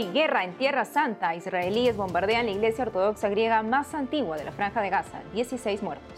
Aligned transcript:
hoy, 0.00 0.12
guerra 0.12 0.44
en 0.44 0.54
Tierra 0.54 0.84
Santa. 0.84 1.34
Israelíes 1.34 1.96
bombardean 1.96 2.46
la 2.46 2.52
iglesia 2.52 2.84
ortodoxa 2.84 3.28
griega 3.28 3.62
más 3.62 3.94
antigua 3.94 4.36
de 4.36 4.44
la 4.44 4.52
Franja 4.52 4.80
de 4.80 4.90
Gaza. 4.90 5.20
16 5.34 5.82
muertos. 5.82 6.16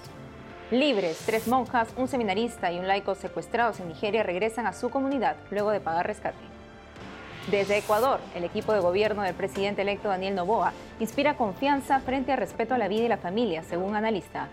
Libres, 0.71 1.23
tres 1.27 1.49
monjas, 1.49 1.89
un 1.97 2.09
seminarista 2.09 2.71
y 2.73 2.79
un 2.79 2.87
laico 2.87 3.15
secuestrados 3.15 3.81
en 3.81 3.89
Nigeria 3.89 4.23
regresan 4.23 4.67
a 4.67 4.73
su 4.73 4.89
comunidad 4.89 5.37
luego 5.51 5.71
de 5.71 5.81
pagar 5.81 6.07
rescate. 6.07 6.39
Desde 7.51 7.79
Ecuador, 7.79 8.21
el 8.37 8.45
equipo 8.45 8.73
de 8.73 8.81
gobierno 8.81 9.23
del 9.23 9.35
presidente 9.35 9.83
electo 9.83 10.09
Daniel 10.09 10.37
Noboa 10.37 10.73
inspira 11.01 11.37
confianza 11.37 11.99
frente 12.01 12.33
al 12.33 12.39
respeto 12.39 12.75
a 12.75 12.79
la 12.79 12.89
vida 12.89 13.05
y 13.05 13.09
la 13.09 13.17
familia, 13.17 13.65
según 13.65 13.97
analista. 13.97 14.49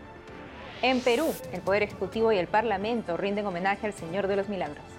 En 0.82 1.02
Perú, 1.02 1.28
el 1.54 1.62
Poder 1.62 1.84
Ejecutivo 1.84 2.32
y 2.32 2.38
el 2.38 2.48
Parlamento 2.48 3.16
rinden 3.16 3.46
homenaje 3.46 3.86
al 3.86 3.94
Señor 3.94 4.28
de 4.28 4.38
los 4.38 4.50
Milagros. 4.50 4.99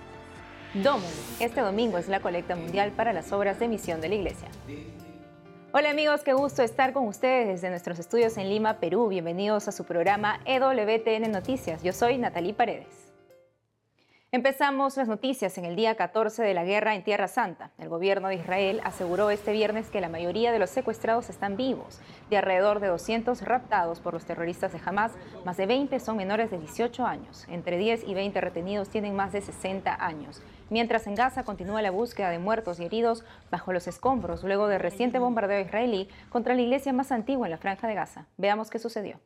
Domun, 0.74 1.02
este 1.41 1.62
domingo 1.62 1.98
es 1.98 2.06
la 2.06 2.20
colecta 2.20 2.55
mundial 2.55 2.92
para 2.92 3.12
las 3.12 3.33
obras 3.33 3.59
de 3.59 3.66
misión 3.66 4.01
de 4.01 4.09
la 4.09 4.15
Iglesia. 4.15 4.47
Hola 5.73 5.91
amigos, 5.91 6.23
qué 6.23 6.33
gusto 6.33 6.62
estar 6.62 6.93
con 6.93 7.09
ustedes 7.09 7.48
desde 7.48 7.70
nuestros 7.70 7.98
estudios 7.98 8.37
en 8.37 8.48
Lima, 8.48 8.79
Perú. 8.79 9.09
Bienvenidos 9.09 9.66
a 9.66 9.73
su 9.73 9.83
programa 9.83 10.38
EWTN 10.45 11.33
Noticias. 11.33 11.83
Yo 11.83 11.93
soy 11.93 12.19
Natalie 12.19 12.55
Paredes. 12.55 13.09
Empezamos 14.33 14.97
las 14.97 15.09
noticias 15.09 15.59
en 15.59 15.65
el 15.65 15.75
día 15.75 15.97
14 15.97 16.45
de 16.45 16.55
la 16.55 16.62
guerra 16.62 16.95
en 16.95 17.02
Tierra 17.02 17.27
Santa. 17.27 17.73
El 17.79 17.88
gobierno 17.88 18.29
de 18.29 18.37
Israel 18.37 18.80
aseguró 18.84 19.29
este 19.30 19.51
viernes 19.51 19.91
que 19.91 20.01
la 20.01 20.09
mayoría 20.09 20.52
de 20.52 20.61
los 20.61 20.71
secuestrados 20.71 21.29
están 21.30 21.57
vivos. 21.57 21.98
De 22.30 22.37
alrededor 22.37 22.79
de 22.79 22.87
200 22.87 23.43
raptados 23.43 23.98
por 23.98 24.15
los 24.15 24.24
terroristas 24.24 24.73
de 24.73 24.79
Hamas, 24.87 25.11
más 25.45 25.57
de 25.57 25.66
20 25.66 25.99
son 25.99 26.16
menores 26.16 26.52
de 26.52 26.60
18 26.60 27.04
años. 27.04 27.45
Entre 27.49 27.77
10 27.77 28.07
y 28.07 28.15
20 28.15 28.41
retenidos 28.41 28.88
tienen 28.88 29.16
más 29.16 29.32
de 29.32 29.41
60 29.41 29.96
años. 30.01 30.41
Mientras 30.69 31.09
en 31.09 31.16
Gaza 31.16 31.43
continúa 31.43 31.82
la 31.82 31.91
búsqueda 31.91 32.30
de 32.30 32.38
muertos 32.38 32.79
y 32.79 32.85
heridos 32.85 33.24
bajo 33.51 33.73
los 33.73 33.88
escombros 33.88 34.45
luego 34.45 34.69
del 34.69 34.79
reciente 34.79 35.19
bombardeo 35.19 35.59
israelí 35.59 36.09
contra 36.29 36.54
la 36.54 36.63
iglesia 36.63 36.93
más 36.93 37.10
antigua 37.10 37.49
en 37.49 37.51
la 37.51 37.59
franja 37.59 37.88
de 37.88 37.97
Gaza. 37.97 38.26
Veamos 38.37 38.71
qué 38.71 38.79
sucedió. 38.79 39.19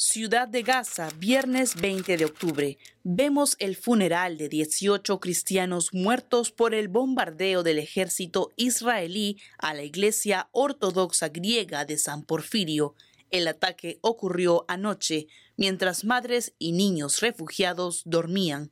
Ciudad 0.00 0.46
de 0.46 0.62
Gaza, 0.62 1.08
viernes 1.18 1.74
20 1.74 2.16
de 2.16 2.24
octubre. 2.24 2.78
Vemos 3.02 3.56
el 3.58 3.74
funeral 3.74 4.38
de 4.38 4.48
18 4.48 5.18
cristianos 5.18 5.92
muertos 5.92 6.52
por 6.52 6.72
el 6.72 6.86
bombardeo 6.86 7.64
del 7.64 7.80
ejército 7.80 8.52
israelí 8.54 9.40
a 9.58 9.74
la 9.74 9.82
iglesia 9.82 10.50
ortodoxa 10.52 11.30
griega 11.30 11.84
de 11.84 11.98
San 11.98 12.22
Porfirio. 12.22 12.94
El 13.32 13.48
ataque 13.48 13.98
ocurrió 14.00 14.64
anoche, 14.68 15.26
mientras 15.56 16.04
madres 16.04 16.54
y 16.60 16.70
niños 16.70 17.18
refugiados 17.18 18.02
dormían. 18.04 18.70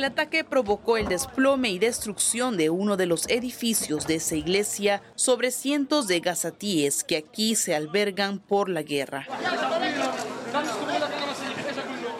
El 0.00 0.04
ataque 0.04 0.44
provocó 0.44 0.96
el 0.96 1.08
desplome 1.08 1.68
y 1.68 1.78
destrucción 1.78 2.56
de 2.56 2.70
uno 2.70 2.96
de 2.96 3.04
los 3.04 3.28
edificios 3.28 4.06
de 4.06 4.14
esa 4.14 4.34
iglesia 4.34 5.02
sobre 5.14 5.50
cientos 5.50 6.06
de 6.06 6.20
gazatíes 6.20 7.04
que 7.04 7.18
aquí 7.18 7.54
se 7.54 7.74
albergan 7.74 8.38
por 8.38 8.70
la 8.70 8.80
guerra. 8.80 9.26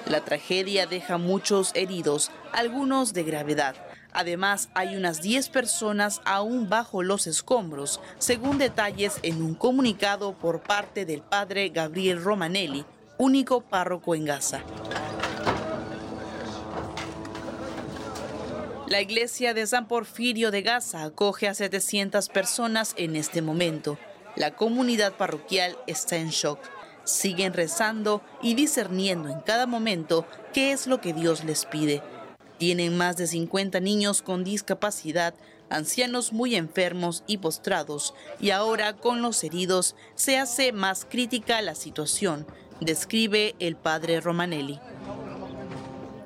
La 0.05 0.21
tragedia 0.23 0.87
deja 0.87 1.17
muchos 1.17 1.73
heridos, 1.75 2.31
algunos 2.53 3.15
de 3.15 3.23
gravedad. 3.23 3.75
Además, 4.13 4.69
hay 4.75 4.95
unas 4.95 5.23
10 5.23 5.49
personas 5.49 6.21
aún 6.27 6.69
bajo 6.69 7.03
los 7.03 7.27
escombros, 7.27 8.03
según 8.19 8.59
detalles 8.59 9.19
en 9.23 9.43
un 9.43 9.55
comunicado 9.55 10.35
por 10.35 10.61
parte 10.61 11.07
del 11.07 11.23
padre 11.23 11.71
Gabriel 11.71 12.23
Romanelli, 12.23 12.85
único 13.17 13.63
párroco 13.63 14.15
en 14.15 14.27
Gaza. 14.27 14.61
La 18.91 19.01
iglesia 19.01 19.55
de 19.55 19.69
San 19.69 19.87
Porfirio 19.87 20.51
de 20.51 20.63
Gaza 20.63 21.05
acoge 21.05 21.47
a 21.47 21.55
700 21.55 22.29
personas 22.29 22.93
en 22.97 23.15
este 23.15 23.41
momento. 23.41 23.99
La 24.35 24.57
comunidad 24.57 25.13
parroquial 25.17 25.79
está 25.87 26.17
en 26.17 26.31
shock. 26.31 26.59
Siguen 27.05 27.53
rezando 27.53 28.21
y 28.43 28.55
discerniendo 28.55 29.29
en 29.29 29.43
cada 29.43 29.69
momento 29.69 30.27
qué 30.53 30.73
es 30.73 30.89
lo 30.89 31.01
que 31.01 31.13
Dios 31.13 31.45
les 31.45 31.67
pide. 31.67 32.03
Tienen 32.59 32.97
más 32.97 33.17
de 33.17 33.29
50 33.29 33.79
niños 33.79 34.23
con 34.23 34.43
discapacidad, 34.43 35.35
ancianos 35.69 36.33
muy 36.33 36.57
enfermos 36.57 37.23
y 37.29 37.39
postrados, 37.39 38.13
y 38.41 38.51
ahora 38.51 38.97
con 38.97 39.23
los 39.23 39.45
heridos 39.45 39.95
se 40.17 40.37
hace 40.37 40.73
más 40.73 41.07
crítica 41.09 41.63
la 41.63 41.77
situación, 41.77 42.45
describe 42.81 43.55
el 43.61 43.77
padre 43.77 44.21
Romanelli. 44.21 44.81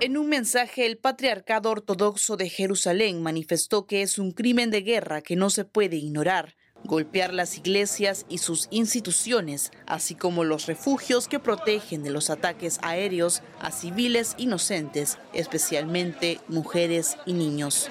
En 0.00 0.16
un 0.16 0.28
mensaje, 0.28 0.87
el 0.87 0.99
Patriarcado 0.99 1.71
Ortodoxo 1.71 2.37
de 2.37 2.49
Jerusalén 2.49 3.22
manifestó 3.22 3.87
que 3.87 4.03
es 4.03 4.19
un 4.19 4.32
crimen 4.32 4.71
de 4.71 4.82
guerra 4.82 5.22
que 5.22 5.37
no 5.37 5.50
se 5.50 5.65
puede 5.65 5.97
ignorar. 5.97 6.56
Golpear 6.84 7.32
las 7.32 7.56
iglesias 7.56 8.27
y 8.28 8.38
sus 8.38 8.66
instituciones, 8.71 9.71
así 9.87 10.15
como 10.15 10.44
los 10.44 10.66
refugios 10.66 11.28
que 11.28 11.38
protegen 11.38 12.03
de 12.03 12.10
los 12.10 12.28
ataques 12.28 12.78
aéreos 12.82 13.43
a 13.60 13.71
civiles 13.71 14.34
inocentes, 14.37 15.16
especialmente 15.32 16.41
mujeres 16.49 17.16
y 17.25 17.32
niños. 17.32 17.88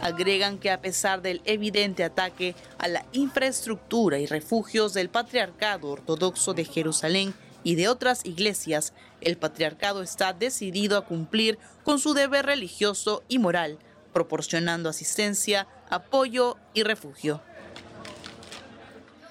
Agregan 0.00 0.58
que 0.58 0.70
a 0.70 0.80
pesar 0.80 1.22
del 1.22 1.42
evidente 1.44 2.02
ataque 2.02 2.56
a 2.78 2.88
la 2.88 3.04
infraestructura 3.12 4.18
y 4.18 4.26
refugios 4.26 4.94
del 4.94 5.10
Patriarcado 5.10 5.88
Ortodoxo 5.88 6.54
de 6.54 6.64
Jerusalén, 6.64 7.34
y 7.68 7.74
de 7.74 7.86
otras 7.88 8.24
iglesias, 8.24 8.94
el 9.20 9.36
patriarcado 9.36 10.00
está 10.00 10.32
decidido 10.32 10.96
a 10.96 11.04
cumplir 11.04 11.58
con 11.84 11.98
su 11.98 12.14
deber 12.14 12.46
religioso 12.46 13.22
y 13.28 13.38
moral, 13.38 13.78
proporcionando 14.14 14.88
asistencia, 14.88 15.68
apoyo 15.90 16.56
y 16.72 16.82
refugio. 16.82 17.42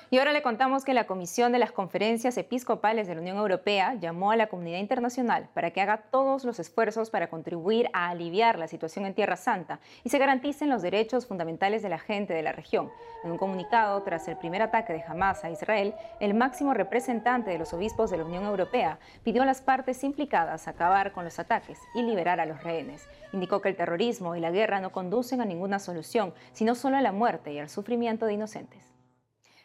Y 0.10 0.20
ahora 0.20 0.32
le 0.32 0.42
contamos 0.42 0.86
que 0.86 0.94
la 0.94 1.06
Comisión 1.06 1.52
de 1.52 1.60
las 1.60 1.74
Conferencias 1.74 2.38
Episcopales 2.38 3.08
de 3.08 3.16
la 3.16 3.20
Unión 3.20 3.36
Europea 3.36 3.94
llamó 3.96 4.32
a 4.32 4.38
la 4.38 4.48
comunidad 4.48 4.80
internacional 4.80 5.50
para 5.54 5.72
que 5.72 5.82
haga 5.82 5.98
todos 5.98 6.46
los 6.46 6.60
esfuerzos 6.60 7.10
para 7.10 7.30
contribuir 7.30 7.90
a 7.92 8.08
aliviar 8.08 8.58
la 8.58 8.70
situación 8.70 9.06
en 9.06 9.14
Tierra 9.14 9.36
Santa 9.36 9.82
y 10.06 10.10
se 10.10 10.18
garanticen 10.18 10.70
los 10.70 10.82
derechos 10.82 11.26
fundamentales 11.26 11.82
de 11.82 11.90
la 11.90 12.00
gente 12.00 12.34
de 12.34 12.42
la 12.42 12.54
región. 12.54 12.90
En 13.26 13.32
un 13.32 13.38
comunicado, 13.38 14.02
tras 14.04 14.30
el 14.30 14.38
primer 14.38 14.62
ataque 14.62 14.94
de 14.94 15.04
Hamas 15.06 15.44
a 15.44 15.50
Israel, 15.50 15.94
el 16.22 16.34
máximo 16.34 16.74
representante 16.74 17.52
de 17.52 17.60
los 17.60 17.74
obispos 17.74 18.10
de 18.10 18.16
la 18.16 18.24
Unión 18.24 18.46
Europea 18.46 19.00
pidió 19.26 19.44
a 19.44 19.46
las 19.46 19.62
partes 19.62 20.06
implicadas 20.06 20.70
acabar 20.70 21.12
con 21.12 21.26
los 21.26 21.38
ataques 21.38 21.82
y 21.94 22.04
liberar 22.04 22.40
a 22.40 22.46
los 22.46 22.64
rehenes. 22.64 23.10
Indicó 23.34 23.60
que 23.62 23.68
el 23.68 23.76
terrorismo 23.76 24.38
y 24.38 24.40
la 24.40 24.52
guerra 24.52 24.80
no 24.80 24.94
conducen 24.94 25.42
a 25.42 25.46
ninguna 25.46 25.80
solución, 25.80 26.34
sino 26.54 26.76
solo 26.76 26.96
a 26.96 27.02
la 27.02 27.12
muerte 27.12 27.52
y 27.52 27.60
al 27.60 27.68
sufrimiento 27.68 28.26
de 28.26 28.36
inocentes. 28.36 28.97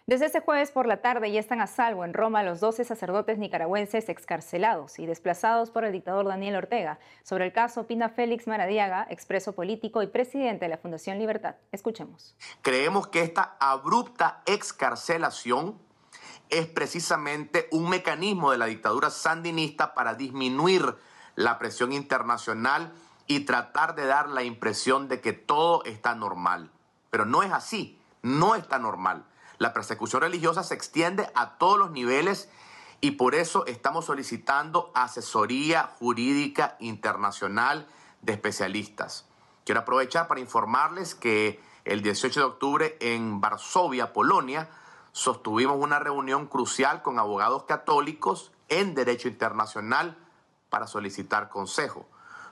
Desde 0.04 0.26
este 0.26 0.40
jueves 0.40 0.72
por 0.72 0.86
la 0.86 1.00
tarde 1.00 1.30
ya 1.30 1.38
están 1.38 1.60
a 1.60 1.68
salvo 1.68 2.04
en 2.04 2.12
Roma 2.12 2.42
los 2.42 2.58
12 2.58 2.84
sacerdotes 2.84 3.38
nicaragüenses 3.38 4.08
excarcelados 4.08 4.98
y 4.98 5.06
desplazados 5.06 5.70
por 5.70 5.84
el 5.84 5.92
dictador 5.92 6.26
Daniel 6.26 6.56
Ortega. 6.56 6.98
Sobre 7.22 7.46
el 7.46 7.52
caso 7.52 7.82
opina 7.82 8.08
Félix 8.08 8.48
Maradiaga, 8.48 9.06
expreso 9.10 9.52
político 9.52 10.02
y 10.02 10.08
presidente 10.08 10.64
de 10.64 10.70
la 10.70 10.78
Fundación 10.78 11.20
Libertad. 11.20 11.54
Escuchemos. 11.70 12.34
Creemos 12.62 13.06
que 13.06 13.22
esta 13.22 13.56
abrupta 13.60 14.42
excarcelación 14.44 15.78
es 16.50 16.66
precisamente 16.66 17.68
un 17.70 17.88
mecanismo 17.88 18.50
de 18.50 18.58
la 18.58 18.66
dictadura 18.66 19.08
sandinista 19.08 19.94
para 19.94 20.14
disminuir 20.14 20.96
la 21.36 21.60
presión 21.60 21.92
internacional 21.92 22.92
y 23.28 23.40
tratar 23.44 23.94
de 23.94 24.06
dar 24.06 24.28
la 24.28 24.42
impresión 24.42 25.06
de 25.06 25.20
que 25.20 25.32
todo 25.32 25.84
está 25.84 26.16
normal. 26.16 26.72
Pero 27.10 27.24
no 27.24 27.44
es 27.44 27.52
así, 27.52 28.00
no 28.22 28.56
está 28.56 28.80
normal. 28.80 29.26
La 29.62 29.72
persecución 29.72 30.22
religiosa 30.22 30.64
se 30.64 30.74
extiende 30.74 31.30
a 31.36 31.50
todos 31.50 31.78
los 31.78 31.92
niveles 31.92 32.48
y 33.00 33.12
por 33.12 33.36
eso 33.36 33.64
estamos 33.66 34.06
solicitando 34.06 34.90
asesoría 34.92 35.84
jurídica 36.00 36.76
internacional 36.80 37.86
de 38.22 38.32
especialistas. 38.32 39.24
Quiero 39.64 39.82
aprovechar 39.82 40.26
para 40.26 40.40
informarles 40.40 41.14
que 41.14 41.62
el 41.84 42.02
18 42.02 42.40
de 42.40 42.46
octubre 42.46 42.96
en 42.98 43.40
Varsovia, 43.40 44.12
Polonia, 44.12 44.68
sostuvimos 45.12 45.76
una 45.78 46.00
reunión 46.00 46.48
crucial 46.48 47.00
con 47.02 47.20
abogados 47.20 47.62
católicos 47.62 48.50
en 48.68 48.96
derecho 48.96 49.28
internacional 49.28 50.18
para 50.70 50.88
solicitar 50.88 51.50
consejo. 51.50 52.08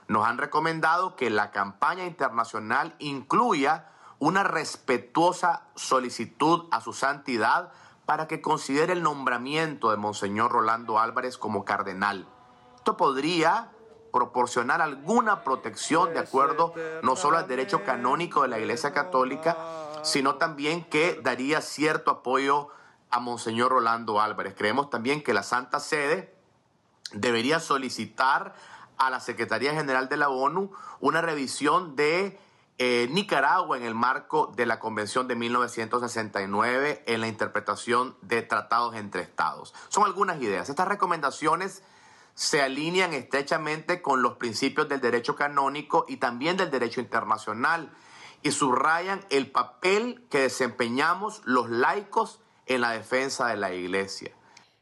Nos 0.07 0.25
han 0.25 0.37
recomendado 0.37 1.17
que 1.17 1.29
la 1.29 1.51
campaña 1.51 2.05
internacional 2.05 2.95
incluya 2.99 3.91
una 4.21 4.43
respetuosa 4.43 5.63
solicitud 5.75 6.67
a 6.69 6.79
su 6.79 6.93
santidad 6.93 7.71
para 8.05 8.27
que 8.27 8.39
considere 8.39 8.93
el 8.93 9.01
nombramiento 9.01 9.89
de 9.89 9.97
Monseñor 9.97 10.51
Rolando 10.51 10.99
Álvarez 10.99 11.39
como 11.39 11.65
cardenal. 11.65 12.27
Esto 12.75 12.97
podría 12.97 13.71
proporcionar 14.13 14.79
alguna 14.79 15.43
protección 15.43 16.13
de 16.13 16.19
acuerdo 16.19 16.75
no 17.01 17.15
solo 17.15 17.39
al 17.39 17.47
derecho 17.47 17.83
canónico 17.83 18.43
de 18.43 18.49
la 18.49 18.59
Iglesia 18.59 18.93
Católica, 18.93 19.57
sino 20.03 20.35
también 20.35 20.83
que 20.83 21.19
daría 21.23 21.59
cierto 21.61 22.11
apoyo 22.11 22.67
a 23.09 23.19
Monseñor 23.19 23.71
Rolando 23.71 24.21
Álvarez. 24.21 24.53
Creemos 24.55 24.91
también 24.91 25.23
que 25.23 25.33
la 25.33 25.41
Santa 25.41 25.79
Sede 25.79 26.31
debería 27.11 27.59
solicitar 27.59 28.53
a 28.99 29.09
la 29.09 29.19
Secretaría 29.19 29.73
General 29.73 30.09
de 30.09 30.17
la 30.17 30.29
ONU 30.29 30.71
una 30.99 31.21
revisión 31.21 31.95
de 31.95 32.39
eh, 32.77 33.07
Nicaragua 33.11 33.77
en 33.77 33.83
el 33.83 33.93
marco 33.93 34.51
de 34.55 34.65
la 34.65 34.79
Convención 34.79 35.27
de 35.27 35.35
1969 35.35 37.03
en 37.05 37.21
la 37.21 37.27
interpretación 37.27 38.15
de 38.21 38.41
tratados 38.41 38.95
entre 38.95 39.21
estados. 39.21 39.73
Son 39.89 40.03
algunas 40.05 40.41
ideas. 40.41 40.69
Estas 40.69 40.87
recomendaciones 40.87 41.83
se 42.33 42.61
alinean 42.61 43.13
estrechamente 43.13 44.01
con 44.01 44.21
los 44.21 44.37
principios 44.37 44.89
del 44.89 45.01
derecho 45.01 45.35
canónico 45.35 46.05
y 46.07 46.17
también 46.17 46.57
del 46.57 46.71
derecho 46.71 47.01
internacional 47.01 47.91
y 48.41 48.51
subrayan 48.51 49.23
el 49.29 49.51
papel 49.51 50.25
que 50.29 50.39
desempeñamos 50.39 51.41
los 51.45 51.69
laicos 51.69 52.39
en 52.65 52.81
la 52.81 52.91
defensa 52.91 53.47
de 53.47 53.57
la 53.57 53.73
iglesia. 53.73 54.31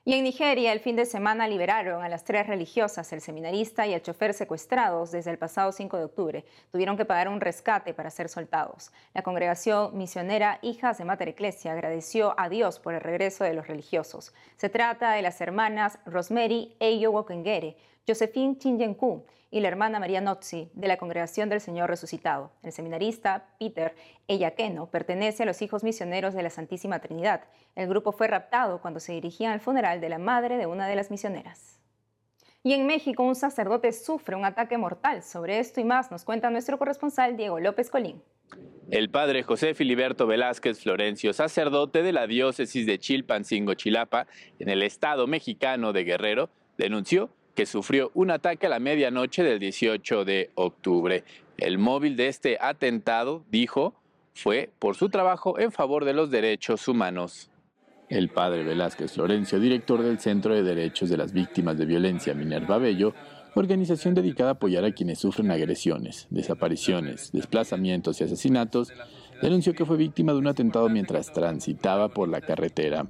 Y 0.09 0.15
en 0.15 0.23
Nigeria, 0.23 0.73
el 0.73 0.79
fin 0.79 0.95
de 0.95 1.05
semana 1.05 1.47
liberaron 1.47 2.01
a 2.01 2.09
las 2.09 2.23
tres 2.23 2.47
religiosas, 2.47 3.13
el 3.13 3.21
seminarista 3.21 3.85
y 3.85 3.93
el 3.93 4.01
chofer 4.01 4.33
secuestrados 4.33 5.11
desde 5.11 5.29
el 5.29 5.37
pasado 5.37 5.71
5 5.71 5.97
de 5.97 6.03
octubre. 6.03 6.45
Tuvieron 6.71 6.97
que 6.97 7.05
pagar 7.05 7.29
un 7.29 7.39
rescate 7.39 7.93
para 7.93 8.09
ser 8.09 8.27
soltados. 8.27 8.91
La 9.13 9.21
congregación 9.21 9.95
misionera 9.95 10.57
Hijas 10.63 10.97
de 10.97 11.05
Mater 11.05 11.27
Ecclesia 11.27 11.73
agradeció 11.73 12.33
a 12.39 12.49
Dios 12.49 12.79
por 12.79 12.95
el 12.95 13.01
regreso 13.01 13.43
de 13.43 13.53
los 13.53 13.67
religiosos. 13.67 14.33
Se 14.57 14.67
trata 14.67 15.11
de 15.11 15.21
las 15.21 15.39
hermanas 15.41 15.99
Rosemary 16.07 16.75
Eyo 16.79 17.11
Wokengere, 17.11 17.77
Josephine 18.09 18.57
Chinyenku 18.57 19.23
y 19.51 19.59
la 19.59 19.67
hermana 19.67 19.99
María 19.99 20.19
Nozzi 20.19 20.71
de 20.73 20.87
la 20.87 20.97
Congregación 20.97 21.47
del 21.47 21.61
Señor 21.61 21.91
Resucitado. 21.91 22.51
El 22.63 22.71
seminarista 22.71 23.49
Peter 23.59 23.93
Eyaqueno 24.27 24.87
pertenece 24.89 25.43
a 25.43 25.45
los 25.45 25.61
hijos 25.61 25.83
misioneros 25.83 26.33
de 26.33 26.41
la 26.41 26.49
Santísima 26.49 26.97
Trinidad. 27.01 27.43
El 27.75 27.87
grupo 27.87 28.11
fue 28.11 28.27
raptado 28.27 28.81
cuando 28.81 28.99
se 28.99 29.13
dirigían 29.13 29.51
al 29.51 29.59
funeral 29.59 30.01
de 30.01 30.09
la 30.09 30.17
madre 30.17 30.57
de 30.57 30.65
una 30.65 30.87
de 30.87 30.95
las 30.95 31.11
misioneras. 31.11 31.79
Y 32.63 32.73
en 32.73 32.87
México 32.87 33.21
un 33.21 33.35
sacerdote 33.35 33.91
sufre 33.93 34.35
un 34.35 34.43
ataque 34.43 34.79
mortal. 34.79 35.21
Sobre 35.21 35.59
esto 35.59 35.79
y 35.79 35.83
más 35.83 36.09
nos 36.09 36.23
cuenta 36.23 36.49
nuestro 36.49 36.79
corresponsal 36.79 37.37
Diego 37.37 37.59
López 37.59 37.91
Colín. 37.91 38.23
El 38.89 39.11
padre 39.11 39.43
José 39.43 39.75
Filiberto 39.75 40.25
Velázquez 40.25 40.81
Florencio, 40.81 41.31
sacerdote 41.31 42.01
de 42.01 42.11
la 42.11 42.25
diócesis 42.25 42.87
de 42.87 42.97
Chilpancingo, 42.97 43.75
Chilapa, 43.75 44.25
en 44.57 44.69
el 44.69 44.81
estado 44.81 45.27
mexicano 45.27 45.93
de 45.93 46.03
Guerrero, 46.03 46.49
denunció 46.75 47.29
que 47.55 47.65
sufrió 47.65 48.11
un 48.13 48.31
ataque 48.31 48.67
a 48.67 48.69
la 48.69 48.79
medianoche 48.79 49.43
del 49.43 49.59
18 49.59 50.25
de 50.25 50.51
octubre. 50.55 51.23
El 51.57 51.77
móvil 51.77 52.15
de 52.15 52.27
este 52.27 52.57
atentado, 52.59 53.43
dijo, 53.49 53.93
fue 54.33 54.69
por 54.79 54.95
su 54.95 55.09
trabajo 55.09 55.59
en 55.59 55.71
favor 55.71 56.05
de 56.05 56.13
los 56.13 56.31
derechos 56.31 56.87
humanos. 56.87 57.49
El 58.07 58.29
padre 58.29 58.63
Velázquez 58.63 59.11
Florencio, 59.11 59.59
director 59.59 60.01
del 60.01 60.19
Centro 60.19 60.55
de 60.55 60.63
Derechos 60.63 61.09
de 61.09 61.17
las 61.17 61.31
Víctimas 61.31 61.77
de 61.77 61.85
Violencia 61.85 62.33
Minerva 62.33 62.77
Bello, 62.77 63.13
organización 63.55 64.13
dedicada 64.15 64.51
a 64.51 64.53
apoyar 64.53 64.85
a 64.85 64.93
quienes 64.93 65.19
sufren 65.19 65.51
agresiones, 65.51 66.27
desapariciones, 66.29 67.31
desplazamientos 67.31 68.19
y 68.19 68.23
asesinatos, 68.23 68.91
denunció 69.41 69.73
que 69.73 69.85
fue 69.85 69.97
víctima 69.97 70.33
de 70.33 70.39
un 70.39 70.47
atentado 70.47 70.89
mientras 70.89 71.31
transitaba 71.31 72.09
por 72.09 72.29
la 72.29 72.41
carretera. 72.41 73.07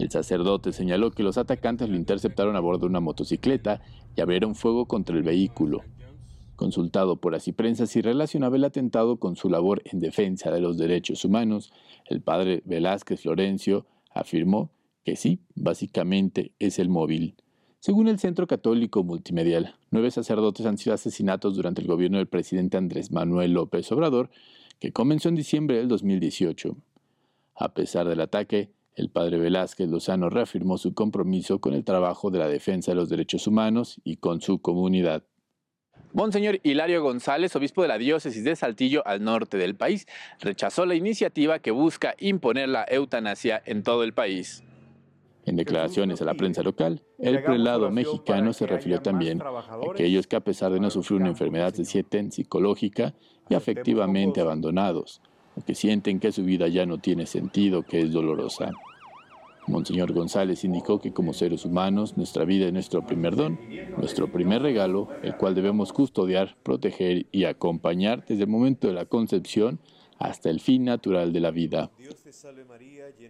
El 0.00 0.10
sacerdote 0.10 0.72
señaló 0.72 1.10
que 1.10 1.22
los 1.22 1.36
atacantes 1.36 1.90
lo 1.90 1.94
interceptaron 1.94 2.56
a 2.56 2.60
bordo 2.60 2.80
de 2.80 2.86
una 2.86 3.00
motocicleta 3.00 3.82
y 4.16 4.22
abrieron 4.22 4.54
fuego 4.54 4.86
contra 4.86 5.14
el 5.14 5.22
vehículo. 5.22 5.82
Consultado 6.56 7.16
por 7.16 7.34
Así 7.34 7.52
Prensa 7.52 7.86
si 7.86 8.00
relacionaba 8.00 8.56
el 8.56 8.64
atentado 8.64 9.18
con 9.18 9.36
su 9.36 9.50
labor 9.50 9.82
en 9.84 10.00
defensa 10.00 10.50
de 10.50 10.60
los 10.60 10.78
derechos 10.78 11.26
humanos, 11.26 11.70
el 12.06 12.22
padre 12.22 12.62
Velázquez 12.64 13.20
Florencio 13.20 13.84
afirmó 14.10 14.70
que 15.04 15.16
sí, 15.16 15.40
básicamente 15.54 16.52
es 16.58 16.78
el 16.78 16.88
móvil. 16.88 17.34
Según 17.78 18.08
el 18.08 18.18
Centro 18.18 18.46
Católico 18.46 19.04
Multimedial, 19.04 19.74
nueve 19.90 20.10
sacerdotes 20.10 20.64
han 20.64 20.78
sido 20.78 20.94
asesinados 20.94 21.54
durante 21.54 21.82
el 21.82 21.86
gobierno 21.86 22.16
del 22.16 22.26
presidente 22.26 22.78
Andrés 22.78 23.12
Manuel 23.12 23.52
López 23.52 23.92
Obrador, 23.92 24.30
que 24.78 24.92
comenzó 24.92 25.28
en 25.28 25.34
diciembre 25.34 25.76
del 25.76 25.88
2018. 25.88 26.74
A 27.54 27.74
pesar 27.74 28.08
del 28.08 28.22
ataque, 28.22 28.70
el 28.94 29.10
padre 29.10 29.38
Velázquez 29.38 29.88
Lozano 29.88 30.30
reafirmó 30.30 30.78
su 30.78 30.94
compromiso 30.94 31.60
con 31.60 31.74
el 31.74 31.84
trabajo 31.84 32.30
de 32.30 32.38
la 32.38 32.48
defensa 32.48 32.90
de 32.90 32.96
los 32.96 33.08
derechos 33.08 33.46
humanos 33.46 34.00
y 34.04 34.16
con 34.16 34.40
su 34.40 34.60
comunidad. 34.60 35.24
Monseñor 36.12 36.58
Hilario 36.64 37.02
González, 37.02 37.54
obispo 37.54 37.82
de 37.82 37.88
la 37.88 37.98
diócesis 37.98 38.42
de 38.42 38.56
Saltillo 38.56 39.06
al 39.06 39.22
norte 39.22 39.58
del 39.58 39.76
país, 39.76 40.06
rechazó 40.40 40.84
la 40.84 40.96
iniciativa 40.96 41.60
que 41.60 41.70
busca 41.70 42.14
imponer 42.18 42.68
la 42.68 42.84
eutanasia 42.88 43.62
en 43.64 43.84
todo 43.84 44.02
el 44.02 44.12
país. 44.12 44.64
En 45.46 45.56
declaraciones 45.56 46.20
a 46.20 46.24
la 46.24 46.34
prensa 46.34 46.62
local, 46.62 47.02
el 47.18 47.42
prelado 47.42 47.90
mexicano 47.90 48.52
se 48.52 48.66
refirió 48.66 49.00
también 49.00 49.40
a 49.40 49.64
aquellos 49.90 50.26
que 50.26 50.36
a 50.36 50.40
pesar 50.40 50.72
de 50.72 50.80
no 50.80 50.90
sufrir 50.90 51.20
una 51.20 51.30
enfermedad 51.30 51.72
se 51.72 51.84
sienten 51.84 52.30
psicológica 52.30 53.14
y 53.48 53.54
afectivamente 53.54 54.40
abandonados, 54.40 55.22
que 55.66 55.74
sienten 55.74 56.20
que 56.20 56.32
su 56.32 56.44
vida 56.44 56.68
ya 56.68 56.86
no 56.86 56.98
tiene 56.98 57.26
sentido, 57.26 57.82
que 57.82 58.00
es 58.00 58.12
dolorosa. 58.12 58.72
Monseñor 59.66 60.12
González 60.12 60.64
indicó 60.64 61.00
que 61.00 61.12
como 61.12 61.32
seres 61.32 61.64
humanos 61.64 62.16
nuestra 62.16 62.44
vida 62.44 62.66
es 62.66 62.72
nuestro 62.72 63.06
primer 63.06 63.36
don, 63.36 63.58
nuestro 63.96 64.32
primer 64.32 64.62
regalo, 64.62 65.08
el 65.22 65.36
cual 65.36 65.54
debemos 65.54 65.92
custodiar, 65.92 66.56
proteger 66.62 67.26
y 67.30 67.44
acompañar 67.44 68.24
desde 68.26 68.44
el 68.44 68.48
momento 68.48 68.88
de 68.88 68.94
la 68.94 69.04
concepción 69.04 69.78
hasta 70.18 70.50
el 70.50 70.60
fin 70.60 70.84
natural 70.84 71.32
de 71.32 71.40
la 71.40 71.50
vida. 71.50 71.90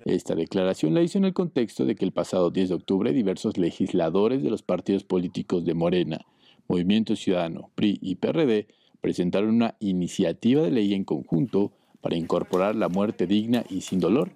Esta 0.04 0.34
declaración 0.34 0.94
la 0.94 1.02
hizo 1.02 1.18
en 1.18 1.24
el 1.24 1.34
contexto 1.34 1.84
de 1.84 1.94
que 1.94 2.04
el 2.04 2.12
pasado 2.12 2.50
10 2.50 2.68
de 2.70 2.74
octubre 2.74 3.12
diversos 3.12 3.58
legisladores 3.58 4.42
de 4.42 4.50
los 4.50 4.62
partidos 4.62 5.04
políticos 5.04 5.64
de 5.64 5.74
Morena, 5.74 6.26
Movimiento 6.68 7.16
Ciudadano, 7.16 7.70
PRI 7.74 7.98
y 8.00 8.16
PRD 8.16 8.66
presentaron 9.00 9.50
una 9.50 9.76
iniciativa 9.80 10.62
de 10.62 10.70
ley 10.70 10.94
en 10.94 11.04
conjunto 11.04 11.72
para 12.00 12.16
incorporar 12.16 12.76
la 12.76 12.88
muerte 12.88 13.26
digna 13.26 13.64
y 13.68 13.82
sin 13.82 14.00
dolor 14.00 14.30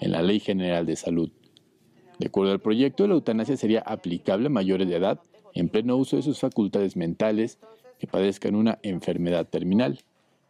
en 0.00 0.12
la 0.12 0.22
Ley 0.22 0.40
General 0.40 0.86
de 0.86 0.96
Salud. 0.96 1.30
De 2.18 2.26
acuerdo 2.26 2.52
al 2.52 2.60
proyecto, 2.60 3.06
la 3.06 3.14
eutanasia 3.14 3.56
sería 3.56 3.80
aplicable 3.80 4.46
a 4.46 4.50
mayores 4.50 4.88
de 4.88 4.96
edad 4.96 5.20
en 5.54 5.68
pleno 5.68 5.96
uso 5.96 6.16
de 6.16 6.22
sus 6.22 6.38
facultades 6.38 6.96
mentales 6.96 7.58
que 7.98 8.06
padezcan 8.06 8.54
una 8.54 8.78
enfermedad 8.82 9.48
terminal, 9.48 10.00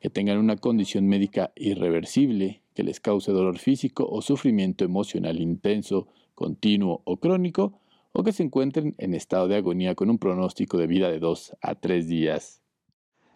que 0.01 0.11
tengan 0.11 0.39
una 0.39 0.57
condición 0.57 1.07
médica 1.07 1.53
irreversible, 1.57 2.63
que 2.75 2.83
les 2.83 3.01
cause 3.01 3.33
dolor 3.33 3.59
físico 3.59 4.09
o 4.09 4.23
sufrimiento 4.23 4.85
emocional 4.85 5.41
intenso, 5.41 6.09
continuo 6.35 7.03
o 7.05 7.19
crónico, 7.19 7.79
o 8.13 8.25
que 8.25 8.33
se 8.33 8.43
encuentren 8.43 8.95
en 8.99 9.15
estado 9.15 9.47
de 9.47 9.57
agonía 9.57 9.95
con 9.95 10.11
un 10.11 10.19
pronóstico 10.19 10.79
de 10.79 10.87
vida 10.87 11.11
de 11.11 11.19
dos 11.19 11.55
a 11.61 11.75
tres 11.75 12.09
días. 12.09 12.60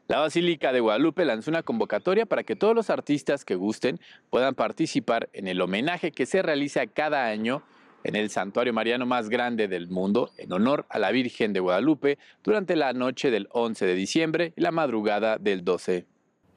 La 0.06 0.18
Basílica 0.18 0.70
de 0.72 0.80
Guadalupe 0.80 1.24
lanzó 1.24 1.50
una 1.50 1.62
convocatoria 1.62 2.26
para 2.26 2.44
que 2.44 2.56
todos 2.56 2.74
los 2.74 2.90
artistas 2.90 3.46
que 3.46 3.54
gusten 3.54 3.98
puedan 4.28 4.54
participar 4.54 5.30
en 5.32 5.48
el 5.48 5.62
homenaje 5.62 6.12
que 6.12 6.26
se 6.26 6.42
realiza 6.42 6.86
cada 6.86 7.26
año 7.26 7.62
en 8.04 8.14
el 8.14 8.28
santuario 8.28 8.74
mariano 8.74 9.06
más 9.06 9.30
grande 9.30 9.66
del 9.66 9.88
mundo 9.88 10.30
en 10.36 10.52
honor 10.52 10.84
a 10.90 10.98
la 10.98 11.10
Virgen 11.10 11.54
de 11.54 11.60
Guadalupe 11.60 12.18
durante 12.42 12.76
la 12.76 12.92
noche 12.92 13.30
del 13.30 13.48
11 13.52 13.86
de 13.86 13.94
diciembre 13.94 14.52
y 14.56 14.60
la 14.60 14.72
madrugada 14.72 15.38
del 15.38 15.64
12. 15.64 16.04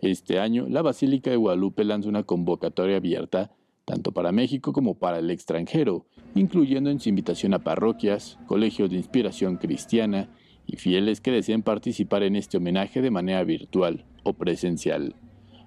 Este 0.01 0.39
año, 0.39 0.65
la 0.67 0.81
Basílica 0.81 1.29
de 1.29 1.37
Guadalupe 1.37 1.85
lanza 1.85 2.09
una 2.09 2.23
convocatoria 2.23 2.97
abierta 2.97 3.51
tanto 3.85 4.11
para 4.11 4.33
México 4.33 4.73
como 4.73 4.95
para 4.95 5.19
el 5.19 5.31
extranjero, 5.31 6.05
incluyendo 6.35 6.89
en 6.89 6.99
su 6.99 7.07
invitación 7.07 7.53
a 7.53 7.63
parroquias, 7.63 8.37
colegios 8.45 8.89
de 8.89 8.97
inspiración 8.97 9.55
cristiana 9.55 10.27
y 10.67 10.75
fieles 10.75 11.21
que 11.21 11.31
deseen 11.31 11.63
participar 11.63 12.21
en 12.23 12.35
este 12.35 12.57
homenaje 12.57 13.01
de 13.01 13.09
manera 13.09 13.43
virtual 13.43 14.05
o 14.23 14.33
presencial. 14.33 15.15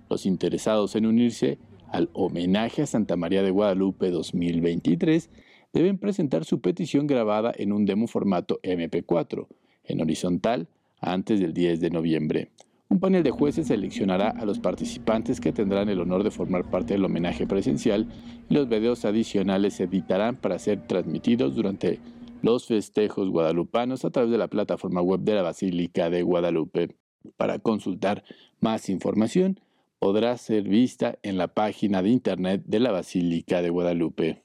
Los 0.09 0.27
interesados 0.27 0.95
en 0.95 1.07
unirse 1.07 1.59
al 1.91 2.11
homenaje 2.13 2.83
a 2.83 2.87
Santa 2.87 3.17
María 3.17 3.43
de 3.43 3.51
Guadalupe 3.51 4.11
2023 4.11 5.31
deben 5.73 5.99
presentar 5.99 6.45
su 6.45 6.61
petición 6.61 7.07
grabada 7.07 7.53
en 7.57 7.73
un 7.73 7.87
demo 7.87 8.07
formato 8.07 8.61
MP4, 8.63 9.47
en 9.85 10.01
horizontal, 10.01 10.69
antes 11.01 11.41
del 11.41 11.55
10 11.55 11.81
de 11.81 11.91
noviembre. 11.91 12.51
Un 12.89 12.99
panel 12.99 13.23
de 13.23 13.31
jueces 13.31 13.69
seleccionará 13.69 14.31
a 14.31 14.45
los 14.45 14.59
participantes 14.59 15.41
que 15.41 15.53
tendrán 15.53 15.89
el 15.89 16.01
honor 16.01 16.25
de 16.25 16.33
formar 16.33 16.69
parte 16.69 16.95
del 16.95 17.05
homenaje 17.05 17.47
presencial 17.47 18.09
y 18.49 18.55
los 18.55 18.69
videos 18.69 19.05
adicionales 19.05 19.75
se 19.75 19.85
editarán 19.85 20.35
para 20.35 20.59
ser 20.59 20.87
transmitidos 20.89 21.55
durante 21.55 22.01
los 22.43 22.67
festejos 22.67 23.29
guadalupanos 23.29 24.05
a 24.05 24.11
través 24.11 24.31
de 24.31 24.39
la 24.39 24.49
plataforma 24.49 25.03
web 25.03 25.21
de 25.21 25.35
la 25.35 25.43
Basílica 25.43 26.11
de 26.11 26.23
Guadalupe. 26.23 26.97
Para 27.37 27.59
consultar 27.59 28.25
más 28.61 28.89
información, 28.89 29.61
podrá 29.99 30.37
ser 30.39 30.65
vista 30.65 31.19
en 31.23 31.37
la 31.37 31.49
página 31.49 32.03
de 32.03 32.09
internet 32.09 32.63
de 32.67 32.81
la 32.81 32.91
Basílica 32.91 33.63
de 33.63 33.71
Guadalupe. 33.71 34.43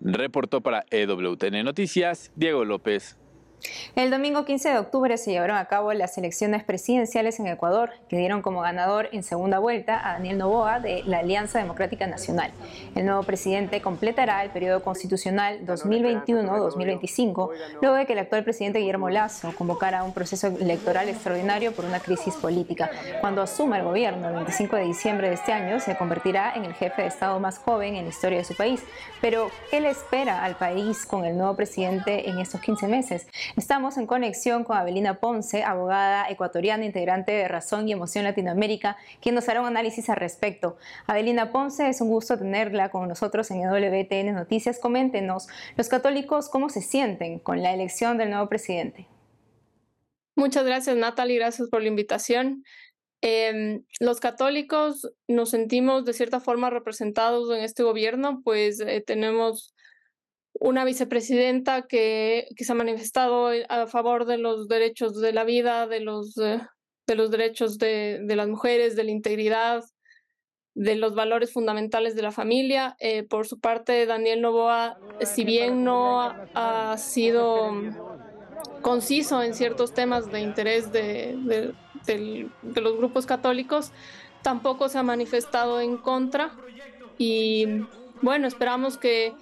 Reportó 0.00 0.60
para 0.60 0.84
EWTN 0.90 1.64
Noticias 1.64 2.30
Diego 2.36 2.64
López. 2.64 3.16
El 3.94 4.10
domingo 4.10 4.44
15 4.44 4.68
de 4.68 4.78
octubre 4.78 5.16
se 5.16 5.30
llevaron 5.30 5.56
a 5.56 5.64
cabo 5.64 5.92
las 5.92 6.18
elecciones 6.18 6.62
presidenciales 6.64 7.40
en 7.40 7.46
Ecuador, 7.46 7.90
que 8.08 8.18
dieron 8.18 8.42
como 8.42 8.60
ganador 8.60 9.08
en 9.12 9.22
segunda 9.22 9.58
vuelta 9.58 10.06
a 10.06 10.12
Daniel 10.14 10.38
Novoa 10.38 10.80
de 10.80 11.02
la 11.06 11.20
Alianza 11.20 11.58
Democrática 11.58 12.06
Nacional. 12.06 12.50
El 12.94 13.06
nuevo 13.06 13.22
presidente 13.22 13.80
completará 13.80 14.44
el 14.44 14.50
periodo 14.50 14.82
constitucional 14.82 15.64
2021-2025, 15.66 17.50
luego 17.80 17.96
de 17.96 18.06
que 18.06 18.12
el 18.12 18.18
actual 18.18 18.44
presidente 18.44 18.80
Guillermo 18.80 19.08
Lazo 19.08 19.54
convocara 19.56 20.04
un 20.04 20.12
proceso 20.12 20.48
electoral 20.48 21.08
extraordinario 21.08 21.72
por 21.72 21.84
una 21.84 22.00
crisis 22.00 22.34
política. 22.34 22.90
Cuando 23.20 23.42
asuma 23.42 23.78
el 23.78 23.84
gobierno 23.84 24.28
el 24.28 24.34
25 24.34 24.76
de 24.76 24.84
diciembre 24.84 25.28
de 25.28 25.34
este 25.34 25.52
año, 25.52 25.80
se 25.80 25.96
convertirá 25.96 26.52
en 26.54 26.64
el 26.64 26.74
jefe 26.74 27.02
de 27.02 27.08
Estado 27.08 27.40
más 27.40 27.58
joven 27.58 27.96
en 27.96 28.04
la 28.04 28.10
historia 28.10 28.38
de 28.38 28.44
su 28.44 28.54
país. 28.54 28.82
Pero, 29.20 29.50
¿qué 29.70 29.80
le 29.80 29.90
espera 29.90 30.44
al 30.44 30.56
país 30.56 31.06
con 31.06 31.24
el 31.24 31.36
nuevo 31.36 31.56
presidente 31.56 32.28
en 32.28 32.38
estos 32.38 32.60
15 32.60 32.88
meses? 32.88 33.26
Estamos 33.54 33.96
en 33.96 34.06
conexión 34.06 34.64
con 34.64 34.76
Abelina 34.76 35.20
Ponce, 35.20 35.62
abogada 35.62 36.28
ecuatoriana, 36.28 36.84
integrante 36.84 37.32
de 37.32 37.48
Razón 37.48 37.88
y 37.88 37.92
Emoción 37.92 38.24
Latinoamérica, 38.24 38.96
quien 39.20 39.34
nos 39.34 39.48
hará 39.48 39.60
un 39.60 39.68
análisis 39.68 40.08
al 40.10 40.16
respecto. 40.16 40.76
Abelina 41.06 41.52
Ponce, 41.52 41.88
es 41.88 42.00
un 42.00 42.08
gusto 42.08 42.36
tenerla 42.36 42.90
con 42.90 43.08
nosotros 43.08 43.50
en 43.50 43.60
WTN 43.60 44.34
Noticias. 44.34 44.78
Coméntenos, 44.80 45.46
los 45.76 45.88
católicos, 45.88 46.48
¿cómo 46.48 46.68
se 46.68 46.82
sienten 46.82 47.38
con 47.38 47.62
la 47.62 47.72
elección 47.72 48.18
del 48.18 48.30
nuevo 48.30 48.48
presidente? 48.48 49.06
Muchas 50.34 50.64
gracias, 50.64 50.96
Natalie, 50.96 51.36
gracias 51.36 51.68
por 51.70 51.82
la 51.82 51.88
invitación. 51.88 52.64
Em, 53.22 53.84
los 54.00 54.20
católicos 54.20 55.10
nos 55.26 55.50
sentimos 55.50 56.04
de 56.04 56.12
cierta 56.12 56.40
forma 56.40 56.68
representados 56.68 57.50
en 57.56 57.62
este 57.62 57.82
gobierno, 57.82 58.42
pues 58.44 58.80
eh, 58.80 59.02
tenemos 59.06 59.74
una 60.60 60.84
vicepresidenta 60.84 61.82
que, 61.82 62.48
que, 62.56 62.64
se 62.64 62.72
ha 62.72 62.74
manifestado 62.74 63.50
a 63.68 63.86
favor 63.86 64.26
de 64.26 64.38
los 64.38 64.68
derechos 64.68 65.20
de 65.20 65.32
la 65.32 65.44
vida, 65.44 65.86
de 65.86 66.00
los, 66.00 66.36
eh, 66.38 66.60
de 67.06 67.14
los 67.14 67.30
derechos 67.30 67.78
de, 67.78 68.20
de, 68.22 68.36
las 68.36 68.48
mujeres, 68.48 68.96
de 68.96 69.04
la 69.04 69.10
integridad, 69.10 69.84
de 70.74 70.94
los 70.94 71.14
valores 71.14 71.52
fundamentales 71.52 72.14
de 72.14 72.22
la 72.22 72.32
familia. 72.32 72.96
Eh, 73.00 73.22
por 73.22 73.46
su 73.46 73.60
parte, 73.60 74.06
Daniel 74.06 74.42
Novoa, 74.42 74.98
si 75.22 75.44
bien 75.44 75.84
no 75.84 76.20
ha, 76.20 76.96
sido 76.98 77.72
conciso 78.82 79.42
en 79.42 79.54
ciertos 79.54 79.94
temas 79.94 80.30
de 80.30 80.40
interés 80.40 80.92
de, 80.92 81.74
de 82.06 82.80
los 82.80 82.96
grupos 82.96 83.26
católicos, 83.26 83.92
tampoco 84.42 84.88
se 84.88 84.98
ha 84.98 85.02
manifestado 85.02 85.80
en 85.80 85.96
contra. 85.96 86.52
Y 87.18 87.66
bueno, 88.22 88.46
esperamos 88.46 88.98
que 88.98 89.34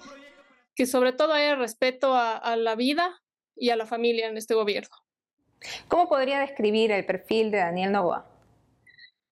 que 0.75 0.85
sobre 0.85 1.13
todo 1.13 1.33
haya 1.33 1.55
respeto 1.55 2.13
a, 2.13 2.37
a, 2.37 2.55
la 2.55 2.75
vida 2.75 3.21
y 3.55 3.69
a 3.69 3.75
la 3.75 3.85
familia 3.85 4.27
en 4.27 4.37
este 4.37 4.53
gobierno. 4.53 4.95
¿Cómo 5.87 6.07
podría 6.07 6.39
describir 6.39 6.91
el 6.91 7.05
perfil 7.05 7.51
de 7.51 7.59
Daniel 7.59 7.91
Novoa? 7.91 8.27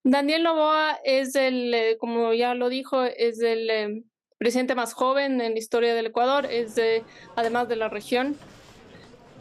Daniel 0.04 0.42
Novoa 0.42 0.98
es 1.02 1.34
el, 1.34 1.72
eh, 1.72 1.96
como 1.98 2.34
ya 2.34 2.54
lo 2.54 2.68
dijo, 2.68 3.04
es 3.04 3.40
el 3.40 3.70
eh, 3.70 4.04
presidente 4.36 4.74
más 4.74 4.92
joven 4.92 5.40
en 5.40 5.52
la 5.52 5.58
historia 5.58 5.94
del 5.94 6.06
Ecuador, 6.06 6.44
es 6.44 6.74
de, 6.74 7.02
además 7.36 7.68
de 7.68 7.76
la 7.76 7.88
región. 7.88 8.36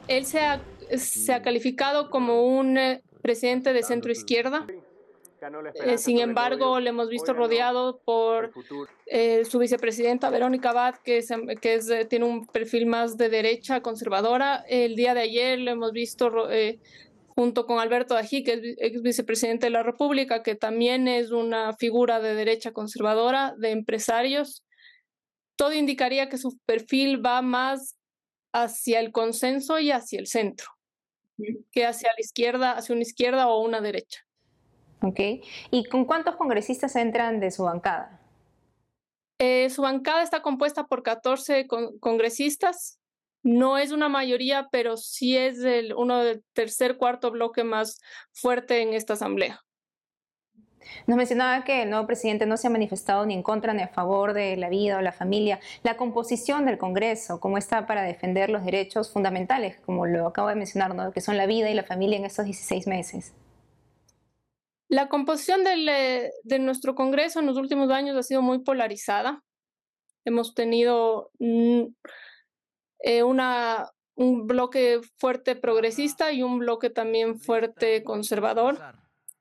Él 0.08 0.26
se 0.26 0.40
ha, 0.40 0.62
se 0.98 1.34
ha 1.34 1.42
calificado 1.42 2.10
como 2.10 2.46
un 2.46 2.78
eh, 2.78 3.04
presidente 3.22 3.74
de 3.74 3.84
centro 3.84 4.12
izquierda. 4.12 4.66
Eh, 5.84 5.98
sin 5.98 6.20
embargo, 6.20 6.80
le 6.80 6.90
hemos 6.90 7.10
visto 7.10 7.34
rodeado 7.34 8.02
por 8.06 8.52
eh, 9.06 9.44
su 9.46 9.60
vicepresidenta 9.60 10.30
Verónica 10.30 10.70
Abad, 10.70 10.96
que, 11.04 11.18
es, 11.18 11.30
que 11.62 11.76
es, 11.76 11.90
eh, 11.90 12.06
tiene 12.06 12.26
un 12.26 12.48
perfil 12.48 12.86
más 12.86 13.18
de 13.18 13.30
derecha 13.30 13.82
conservadora. 13.82 14.64
El 14.68 14.96
día 14.96 15.14
de 15.14 15.22
ayer 15.22 15.60
le 15.60 15.72
hemos 15.72 15.92
visto 15.92 16.50
eh, 16.50 16.80
junto 17.36 17.66
con 17.66 17.80
Alberto 17.80 18.16
Ají, 18.16 18.44
que 18.44 18.54
es 18.54 18.62
ex 18.78 19.02
vicepresidente 19.02 19.66
de 19.66 19.72
la 19.72 19.84
República, 19.84 20.44
que 20.44 20.56
también 20.56 21.08
es 21.08 21.32
una 21.32 21.74
figura 21.74 22.20
de 22.20 22.36
derecha 22.36 22.72
conservadora, 22.72 23.54
de 23.58 23.72
empresarios. 23.72 24.64
Todo 25.56 25.74
indicaría 25.74 26.30
que 26.30 26.38
su 26.38 26.58
perfil 26.66 27.26
va 27.26 27.42
más 27.42 27.98
hacia 28.54 29.00
el 29.00 29.12
consenso 29.12 29.80
y 29.80 29.92
hacia 29.92 30.20
el 30.20 30.28
centro, 30.28 30.68
que 31.72 31.86
hacia 31.86 32.10
la 32.10 32.22
izquierda, 32.22 32.72
hacia 32.74 32.94
una 32.94 33.02
izquierda 33.02 33.48
o 33.48 33.62
una 33.62 33.82
derecha. 33.82 34.26
Ok. 35.04 35.20
¿Y 35.70 35.84
con 35.86 36.06
cuántos 36.06 36.38
congresistas 36.38 36.96
entran 36.96 37.42
de 37.42 37.52
su 37.52 37.64
bancada? 37.64 38.22
Eh, 39.38 39.70
su 39.70 39.82
bancada 39.82 40.24
está 40.24 40.42
compuesta 40.42 40.88
por 40.88 41.04
14 41.04 41.68
con 41.68 42.00
congresistas. 42.00 43.00
No 43.44 43.78
es 43.78 43.92
una 43.92 44.08
mayoría, 44.08 44.70
pero 44.72 44.96
sí 44.96 45.36
es 45.36 45.60
el, 45.60 45.94
uno 45.94 46.20
del 46.20 46.46
tercer, 46.54 46.96
cuarto 46.96 47.32
bloque 47.32 47.66
más 47.66 48.00
fuerte 48.32 48.82
en 48.82 48.94
esta 48.94 49.14
asamblea. 49.14 49.60
Nos 51.08 51.18
mencionaba 51.18 51.66
que 51.66 51.84
el 51.84 51.90
nuevo 51.90 52.08
presidente 52.08 52.46
no 52.46 52.56
se 52.56 52.68
ha 52.68 52.70
manifestado 52.70 53.26
ni 53.26 53.34
en 53.34 53.44
contra 53.44 53.74
ni 53.74 53.82
a 53.82 53.90
favor 53.90 54.34
de 54.34 54.56
la 54.56 54.70
vida 54.70 54.98
o 54.98 55.02
la 55.02 55.12
familia. 55.12 55.60
La 55.82 55.98
composición 55.98 56.66
del 56.66 56.78
Congreso, 56.78 57.42
¿cómo 57.42 57.58
está 57.58 57.86
para 57.86 58.04
defender 58.04 58.50
los 58.50 58.64
derechos 58.64 59.12
fundamentales, 59.12 59.78
como 59.82 60.06
lo 60.06 60.28
acabo 60.28 60.48
de 60.48 60.56
mencionar, 60.56 60.96
¿no? 60.96 61.12
que 61.12 61.20
son 61.20 61.36
la 61.36 61.46
vida 61.46 61.70
y 61.70 61.74
la 61.74 61.84
familia 61.84 62.18
en 62.18 62.26
estos 62.26 62.46
16 62.46 62.88
meses? 62.88 63.34
La 64.94 65.10
composición 65.10 65.64
del, 65.64 65.90
eh, 65.90 66.32
de 66.44 66.60
nuestro 66.60 66.94
Congreso 66.94 67.40
en 67.40 67.48
los 67.48 67.58
últimos 67.58 67.90
años 67.90 68.16
ha 68.16 68.22
sido 68.22 68.44
muy 68.44 68.60
polarizada. 68.60 69.44
Hemos 70.24 70.54
tenido 70.54 71.32
mm, 71.40 71.86
eh, 73.00 73.24
una, 73.24 73.90
un 74.14 74.46
bloque 74.46 75.02
fuerte 75.18 75.56
progresista 75.56 76.32
y 76.32 76.44
un 76.44 76.60
bloque 76.60 76.92
también 76.92 77.40
fuerte 77.40 78.04
conservador. 78.04 78.78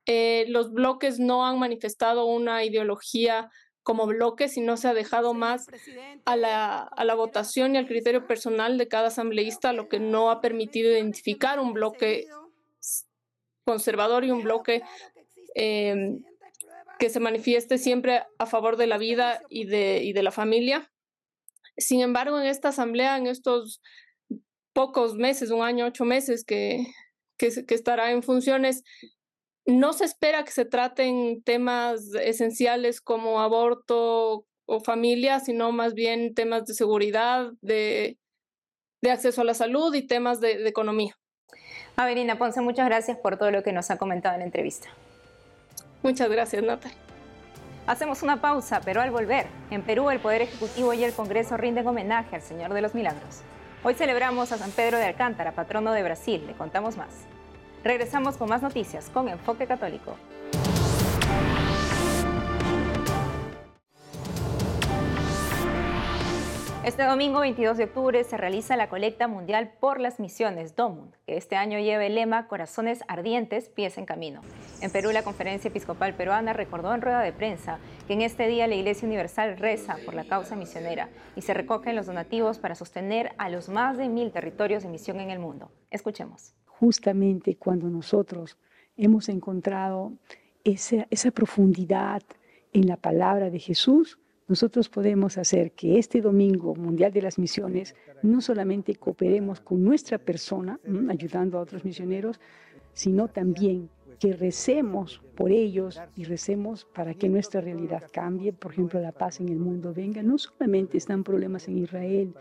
Eh, 0.06 0.46
los 0.48 0.72
bloques 0.72 1.18
no 1.18 1.44
han 1.44 1.58
manifestado 1.58 2.24
una 2.24 2.64
ideología 2.64 3.50
como 3.82 4.06
bloque, 4.06 4.48
sino 4.48 4.78
se 4.78 4.88
ha 4.88 4.94
dejado 4.94 5.34
más 5.34 5.66
a 6.24 6.34
la, 6.34 6.80
a 6.80 7.04
la 7.04 7.14
votación 7.14 7.74
y 7.74 7.78
al 7.78 7.86
criterio 7.86 8.26
personal 8.26 8.78
de 8.78 8.88
cada 8.88 9.08
asambleísta, 9.08 9.74
lo 9.74 9.90
que 9.90 10.00
no 10.00 10.30
ha 10.30 10.40
permitido 10.40 10.90
identificar 10.90 11.60
un 11.60 11.74
bloque 11.74 12.26
conservador 13.64 14.24
y 14.24 14.30
un 14.30 14.42
bloque 14.42 14.82
eh, 15.54 16.18
que 16.98 17.10
se 17.10 17.20
manifieste 17.20 17.78
siempre 17.78 18.22
a 18.38 18.46
favor 18.46 18.76
de 18.76 18.86
la 18.86 18.98
vida 18.98 19.42
y 19.48 19.64
de, 19.64 20.02
y 20.04 20.12
de 20.12 20.22
la 20.22 20.30
familia. 20.30 20.90
Sin 21.76 22.00
embargo, 22.00 22.38
en 22.38 22.46
esta 22.46 22.68
asamblea, 22.68 23.16
en 23.16 23.26
estos 23.26 23.82
pocos 24.72 25.16
meses, 25.16 25.50
un 25.50 25.62
año, 25.62 25.86
ocho 25.86 26.04
meses 26.04 26.44
que, 26.44 26.86
que, 27.36 27.66
que 27.66 27.74
estará 27.74 28.12
en 28.12 28.22
funciones, 28.22 28.84
no 29.66 29.92
se 29.92 30.04
espera 30.04 30.44
que 30.44 30.52
se 30.52 30.64
traten 30.64 31.42
temas 31.42 32.14
esenciales 32.14 33.00
como 33.00 33.40
aborto 33.40 34.46
o 34.66 34.80
familia, 34.80 35.40
sino 35.40 35.72
más 35.72 35.94
bien 35.94 36.34
temas 36.34 36.66
de 36.66 36.74
seguridad, 36.74 37.52
de, 37.60 38.18
de 39.02 39.10
acceso 39.10 39.40
a 39.40 39.44
la 39.44 39.54
salud 39.54 39.94
y 39.94 40.06
temas 40.06 40.40
de, 40.40 40.58
de 40.58 40.68
economía. 40.68 41.16
Averina 41.96 42.38
Ponce, 42.38 42.60
muchas 42.60 42.86
gracias 42.86 43.18
por 43.18 43.36
todo 43.38 43.50
lo 43.50 43.62
que 43.62 43.72
nos 43.72 43.90
ha 43.90 43.98
comentado 43.98 44.34
en 44.34 44.40
la 44.40 44.46
entrevista. 44.46 44.88
Muchas 46.02 46.28
gracias, 46.28 46.62
Natal. 46.62 46.92
Hacemos 47.86 48.22
una 48.22 48.40
pausa, 48.40 48.80
pero 48.84 49.00
al 49.00 49.10
volver, 49.10 49.46
en 49.70 49.82
Perú 49.82 50.10
el 50.10 50.20
Poder 50.20 50.42
Ejecutivo 50.42 50.92
y 50.94 51.04
el 51.04 51.12
Congreso 51.12 51.56
rinden 51.56 51.86
homenaje 51.86 52.36
al 52.36 52.42
Señor 52.42 52.74
de 52.74 52.82
los 52.82 52.94
Milagros. 52.94 53.42
Hoy 53.84 53.94
celebramos 53.94 54.52
a 54.52 54.58
San 54.58 54.70
Pedro 54.70 54.98
de 54.98 55.06
Alcántara, 55.06 55.52
patrono 55.52 55.92
de 55.92 56.02
Brasil. 56.02 56.44
Le 56.46 56.54
contamos 56.54 56.96
más. 56.96 57.10
Regresamos 57.82 58.36
con 58.36 58.48
más 58.48 58.62
noticias 58.62 59.10
con 59.10 59.28
Enfoque 59.28 59.66
Católico. 59.66 60.16
Este 66.84 67.04
domingo 67.04 67.38
22 67.38 67.76
de 67.76 67.84
octubre 67.84 68.24
se 68.24 68.36
realiza 68.36 68.76
la 68.76 68.88
colecta 68.88 69.28
mundial 69.28 69.72
por 69.78 70.00
las 70.00 70.18
misiones 70.18 70.74
DOMUND, 70.74 71.14
que 71.28 71.36
este 71.36 71.54
año 71.54 71.78
lleva 71.78 72.04
el 72.04 72.16
lema 72.16 72.48
Corazones 72.48 73.04
ardientes, 73.06 73.68
pies 73.68 73.98
en 73.98 74.04
camino. 74.04 74.40
En 74.80 74.90
Perú, 74.90 75.12
la 75.12 75.22
Conferencia 75.22 75.68
Episcopal 75.68 76.14
Peruana 76.14 76.52
recordó 76.52 76.92
en 76.92 77.00
rueda 77.00 77.20
de 77.20 77.32
prensa 77.32 77.78
que 78.08 78.14
en 78.14 78.22
este 78.22 78.48
día 78.48 78.66
la 78.66 78.74
Iglesia 78.74 79.06
Universal 79.06 79.58
reza 79.58 79.96
por 80.04 80.14
la 80.14 80.24
causa 80.24 80.56
misionera 80.56 81.08
y 81.36 81.42
se 81.42 81.54
recogen 81.54 81.94
los 81.94 82.06
donativos 82.06 82.58
para 82.58 82.74
sostener 82.74 83.30
a 83.38 83.48
los 83.48 83.68
más 83.68 83.96
de 83.96 84.08
mil 84.08 84.32
territorios 84.32 84.82
de 84.82 84.88
misión 84.88 85.20
en 85.20 85.30
el 85.30 85.38
mundo. 85.38 85.70
Escuchemos. 85.88 86.52
Justamente 86.66 87.54
cuando 87.54 87.88
nosotros 87.90 88.58
hemos 88.96 89.28
encontrado 89.28 90.14
esa, 90.64 91.06
esa 91.10 91.30
profundidad 91.30 92.22
en 92.72 92.88
la 92.88 92.96
palabra 92.96 93.50
de 93.50 93.60
Jesús, 93.60 94.18
nosotros 94.52 94.90
podemos 94.90 95.38
hacer 95.38 95.72
que 95.72 95.98
este 95.98 96.20
Domingo 96.20 96.74
Mundial 96.74 97.10
de 97.10 97.22
las 97.22 97.38
Misiones 97.38 97.94
no 98.22 98.42
solamente 98.42 98.94
cooperemos 98.96 99.62
con 99.62 99.82
nuestra 99.82 100.18
persona, 100.18 100.78
ayudando 101.08 101.56
a 101.56 101.62
otros 101.62 101.86
misioneros, 101.86 102.38
sino 102.92 103.28
también 103.28 103.88
que 104.20 104.34
recemos 104.34 105.22
por 105.36 105.50
ellos 105.50 105.98
y 106.16 106.24
recemos 106.24 106.84
para 106.84 107.14
que 107.14 107.30
nuestra 107.30 107.62
realidad 107.62 108.02
cambie, 108.12 108.52
por 108.52 108.72
ejemplo, 108.72 109.00
la 109.00 109.12
paz 109.12 109.40
en 109.40 109.48
el 109.48 109.56
mundo 109.58 109.94
venga. 109.94 110.22
No 110.22 110.36
solamente 110.36 110.98
están 110.98 111.24
problemas 111.24 111.66
en 111.68 111.78
Israel, 111.78 112.34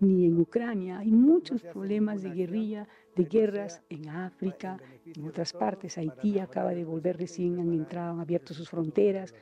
ni 0.00 0.24
en 0.24 0.40
Ucrania. 0.40 1.00
Hay 1.00 1.10
muchos 1.10 1.60
problemas 1.60 2.22
de 2.22 2.30
guerrilla, 2.30 2.88
de 3.14 3.24
guerras 3.24 3.82
en 3.90 4.08
África, 4.08 4.78
en 5.04 5.26
otras 5.26 5.52
partes. 5.52 5.98
Haití 5.98 6.38
acaba 6.38 6.70
de 6.70 6.86
volver 6.86 7.18
recién, 7.18 7.60
han 7.60 7.74
entrado, 7.74 8.12
han 8.12 8.20
abierto 8.20 8.54
sus 8.54 8.70
fronteras. 8.70 9.34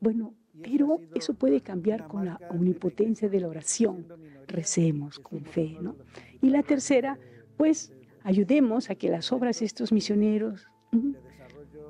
Bueno, 0.00 0.34
pero 0.62 1.00
eso 1.14 1.34
puede 1.34 1.60
cambiar 1.60 2.08
con 2.08 2.26
la 2.26 2.40
omnipotencia 2.50 3.28
de 3.28 3.40
la 3.40 3.48
oración. 3.48 4.06
Recemos 4.46 5.18
con 5.18 5.44
fe, 5.44 5.76
¿no? 5.80 5.96
Y 6.42 6.50
la 6.50 6.62
tercera, 6.62 7.18
pues 7.56 7.92
ayudemos 8.22 8.90
a 8.90 8.94
que 8.94 9.10
las 9.10 9.32
obras 9.32 9.60
de 9.60 9.66
estos 9.66 9.92
misioneros, 9.92 10.66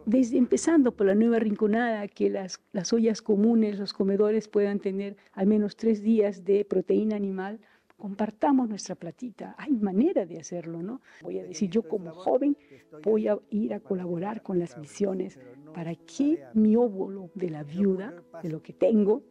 desde 0.07 0.39
empezando 0.39 0.93
por 0.93 1.07
la 1.07 1.15
nueva 1.15 1.39
rinconada, 1.39 2.07
que 2.09 2.31
las, 2.31 2.61
las 2.73 2.93
ollas 2.93 3.23
comunes, 3.23 3.79
los 3.79 3.93
comedores 3.93 4.49
puedan 4.49 4.81
tener 4.81 5.17
al 5.33 5.47
menos 5.47 5.77
tres 5.77 6.03
días 6.03 6.45
de 6.45 6.65
proteína 6.65 7.17
animal, 7.17 7.61
compartamos 8.01 8.69
nuestra 8.69 8.95
platita. 8.95 9.55
Hay 9.59 9.73
manera 9.73 10.25
de 10.25 10.41
hacerlo, 10.41 10.83
¿no? 10.83 11.03
Voy 11.23 11.39
a 11.39 11.45
decir, 11.45 11.71
yo 11.71 11.83
como 11.83 12.13
joven 12.13 12.57
voy 13.05 13.29
a 13.29 13.39
ir 13.51 13.75
a 13.75 13.81
colaborar 13.81 14.43
con 14.43 14.59
las 14.59 14.77
misiones 14.79 15.39
para 15.75 15.95
que 15.95 16.43
mi 16.55 16.75
óvulo 16.77 17.31
de 17.35 17.51
la 17.51 17.63
viuda, 17.63 18.15
de 18.43 18.49
lo 18.49 18.63
que 18.63 18.73
tengo, 18.73 19.23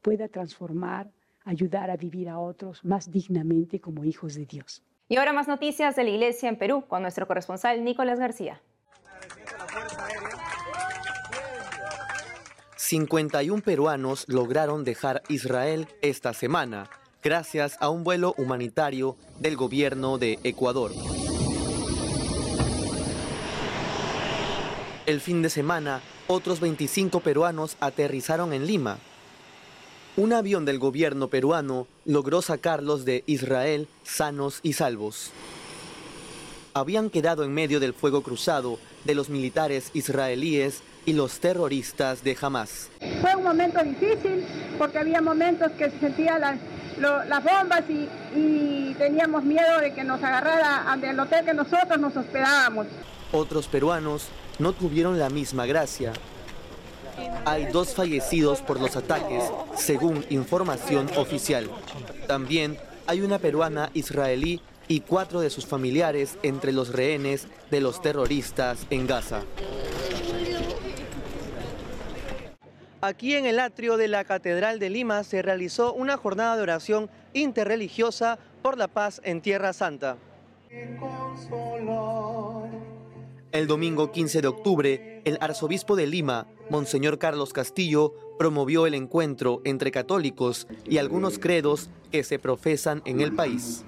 pueda 0.00 0.28
transformar, 0.28 1.10
ayudar 1.44 1.90
a 1.90 1.96
vivir 1.96 2.28
a 2.28 2.38
otros 2.38 2.84
más 2.84 3.10
dignamente 3.10 3.80
como 3.80 4.04
hijos 4.04 4.34
de 4.36 4.46
Dios. 4.46 4.82
Y 5.08 5.16
ahora 5.16 5.32
más 5.32 5.48
noticias 5.48 5.96
de 5.96 6.04
la 6.04 6.10
iglesia 6.10 6.48
en 6.48 6.56
Perú 6.56 6.84
con 6.86 7.02
nuestro 7.02 7.26
corresponsal 7.26 7.82
Nicolás 7.84 8.20
García. 8.20 8.62
51 12.76 13.62
peruanos 13.62 14.26
lograron 14.28 14.84
dejar 14.84 15.22
Israel 15.28 15.88
esta 16.02 16.32
semana 16.32 16.88
gracias 17.22 17.76
a 17.80 17.88
un 17.88 18.02
vuelo 18.02 18.34
humanitario 18.36 19.16
del 19.38 19.56
gobierno 19.56 20.18
de 20.18 20.38
Ecuador. 20.42 20.90
El 25.06 25.20
fin 25.20 25.42
de 25.42 25.50
semana, 25.50 26.00
otros 26.26 26.60
25 26.60 27.20
peruanos 27.20 27.76
aterrizaron 27.80 28.52
en 28.52 28.66
Lima. 28.66 28.98
Un 30.16 30.32
avión 30.32 30.64
del 30.64 30.78
gobierno 30.78 31.28
peruano 31.28 31.86
logró 32.04 32.42
sacarlos 32.42 33.04
de 33.04 33.22
Israel 33.26 33.88
sanos 34.02 34.60
y 34.62 34.74
salvos. 34.74 35.30
Habían 36.74 37.10
quedado 37.10 37.44
en 37.44 37.52
medio 37.52 37.80
del 37.80 37.94
fuego 37.94 38.22
cruzado 38.22 38.78
de 39.04 39.14
los 39.14 39.28
militares 39.28 39.90
israelíes 39.94 40.82
y 41.04 41.12
los 41.12 41.40
terroristas 41.40 42.24
de 42.24 42.36
Hamas. 42.40 42.90
Fue 43.20 43.34
un 43.34 43.42
momento 43.42 43.82
difícil 43.82 44.44
porque 44.78 44.98
había 44.98 45.20
momentos 45.20 45.72
que 45.72 45.90
se 45.90 45.98
sentían 45.98 46.60
las, 47.02 47.44
bombas 47.44 47.82
y, 47.88 48.08
y, 48.34 48.94
teníamos 48.98 49.44
miedo 49.44 49.80
de 49.80 49.92
que 49.92 50.04
nos 50.04 50.22
agarrara 50.22 50.86
el 51.02 51.18
hotel 51.18 51.44
que 51.44 51.54
nosotros 51.54 51.98
nos 51.98 52.16
hospedábamos. 52.16 52.86
Otros 53.32 53.66
peruanos 53.66 54.28
no 54.58 54.72
tuvieron 54.72 55.18
la 55.18 55.28
misma 55.28 55.66
gracia. 55.66 56.12
Hay 57.44 57.66
dos 57.66 57.94
fallecidos 57.94 58.60
por 58.60 58.80
los 58.80 58.96
ataques, 58.96 59.44
según 59.76 60.24
información 60.30 61.08
oficial. 61.16 61.68
También 62.26 62.78
hay 63.06 63.20
una 63.20 63.38
peruana 63.38 63.90
israelí 63.94 64.60
y 64.88 65.00
cuatro 65.00 65.40
de 65.40 65.50
sus 65.50 65.66
familiares 65.66 66.38
entre 66.42 66.72
los 66.72 66.90
rehenes 66.90 67.46
de 67.70 67.80
los 67.80 68.00
terroristas 68.02 68.86
en 68.90 69.06
Gaza. 69.06 69.42
Aquí 73.04 73.34
en 73.34 73.46
el 73.46 73.58
atrio 73.58 73.96
de 73.96 74.06
la 74.06 74.22
Catedral 74.22 74.78
de 74.78 74.88
Lima 74.88 75.24
se 75.24 75.42
realizó 75.42 75.92
una 75.92 76.16
jornada 76.16 76.54
de 76.54 76.62
oración 76.62 77.10
interreligiosa 77.32 78.38
por 78.62 78.78
la 78.78 78.86
paz 78.86 79.20
en 79.24 79.40
Tierra 79.40 79.72
Santa. 79.72 80.18
El 83.50 83.66
domingo 83.66 84.12
15 84.12 84.40
de 84.40 84.46
octubre, 84.46 85.22
el 85.24 85.36
arzobispo 85.40 85.96
de 85.96 86.06
Lima, 86.06 86.46
Monseñor 86.70 87.18
Carlos 87.18 87.52
Castillo, 87.52 88.14
promovió 88.38 88.86
el 88.86 88.94
encuentro 88.94 89.62
entre 89.64 89.90
católicos 89.90 90.68
y 90.84 90.98
algunos 90.98 91.40
credos 91.40 91.90
que 92.12 92.22
se 92.22 92.38
profesan 92.38 93.02
en 93.04 93.20
el 93.20 93.34
país. 93.34 93.84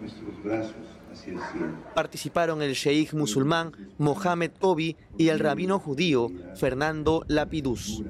Participaron 1.94 2.62
el 2.62 2.72
sheikh 2.72 3.14
musulmán 3.14 3.94
Mohamed 3.96 4.50
Kobi 4.58 4.96
y 5.16 5.28
el 5.28 5.38
rabino 5.38 5.78
judío 5.78 6.32
Fernando 6.56 7.24
Lapidus. 7.28 8.02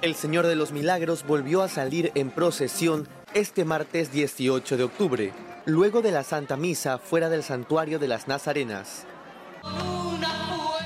El 0.00 0.14
Señor 0.14 0.46
de 0.46 0.56
los 0.56 0.72
Milagros 0.72 1.26
volvió 1.26 1.62
a 1.62 1.68
salir 1.68 2.12
en 2.14 2.30
procesión 2.30 3.08
este 3.34 3.64
martes 3.64 4.12
18 4.12 4.76
de 4.76 4.84
octubre, 4.84 5.32
luego 5.66 6.02
de 6.02 6.12
la 6.12 6.24
Santa 6.24 6.56
Misa 6.56 6.98
fuera 6.98 7.28
del 7.28 7.42
Santuario 7.42 7.98
de 7.98 8.08
las 8.08 8.28
Nazarenas. 8.28 9.04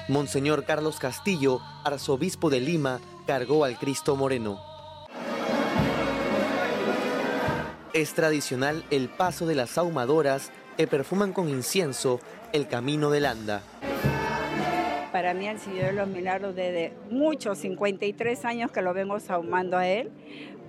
Monseñor 0.09 0.65
Carlos 0.65 0.99
Castillo, 0.99 1.61
arzobispo 1.85 2.51
de 2.51 2.61
Lima, 2.61 3.01
cargó 3.27 3.65
al 3.65 3.79
Cristo 3.79 4.17
Moreno. 4.17 4.61
Es 7.93 8.15
tradicional 8.15 8.85
el 8.91 9.09
paso 9.09 9.47
de 9.47 9.55
las 9.55 9.77
ahumadoras 9.79 10.51
que 10.77 10.87
perfuman 10.87 11.33
con 11.33 11.49
incienso 11.49 12.21
el 12.53 12.67
camino 12.69 13.11
del 13.11 13.27
anda. 13.27 13.63
Para 15.13 15.35
mí 15.35 15.47
el 15.47 15.59
Señor 15.59 15.87
de 15.87 15.93
los 15.93 16.09
Milagros 16.09 16.55
desde 16.55 16.93
muchos, 17.11 17.59
53 17.59 18.45
años 18.45 18.71
que 18.71 18.81
lo 18.81 18.95
vengo 18.95 19.17
ahumando 19.29 19.77
a 19.77 19.87
Él, 19.87 20.11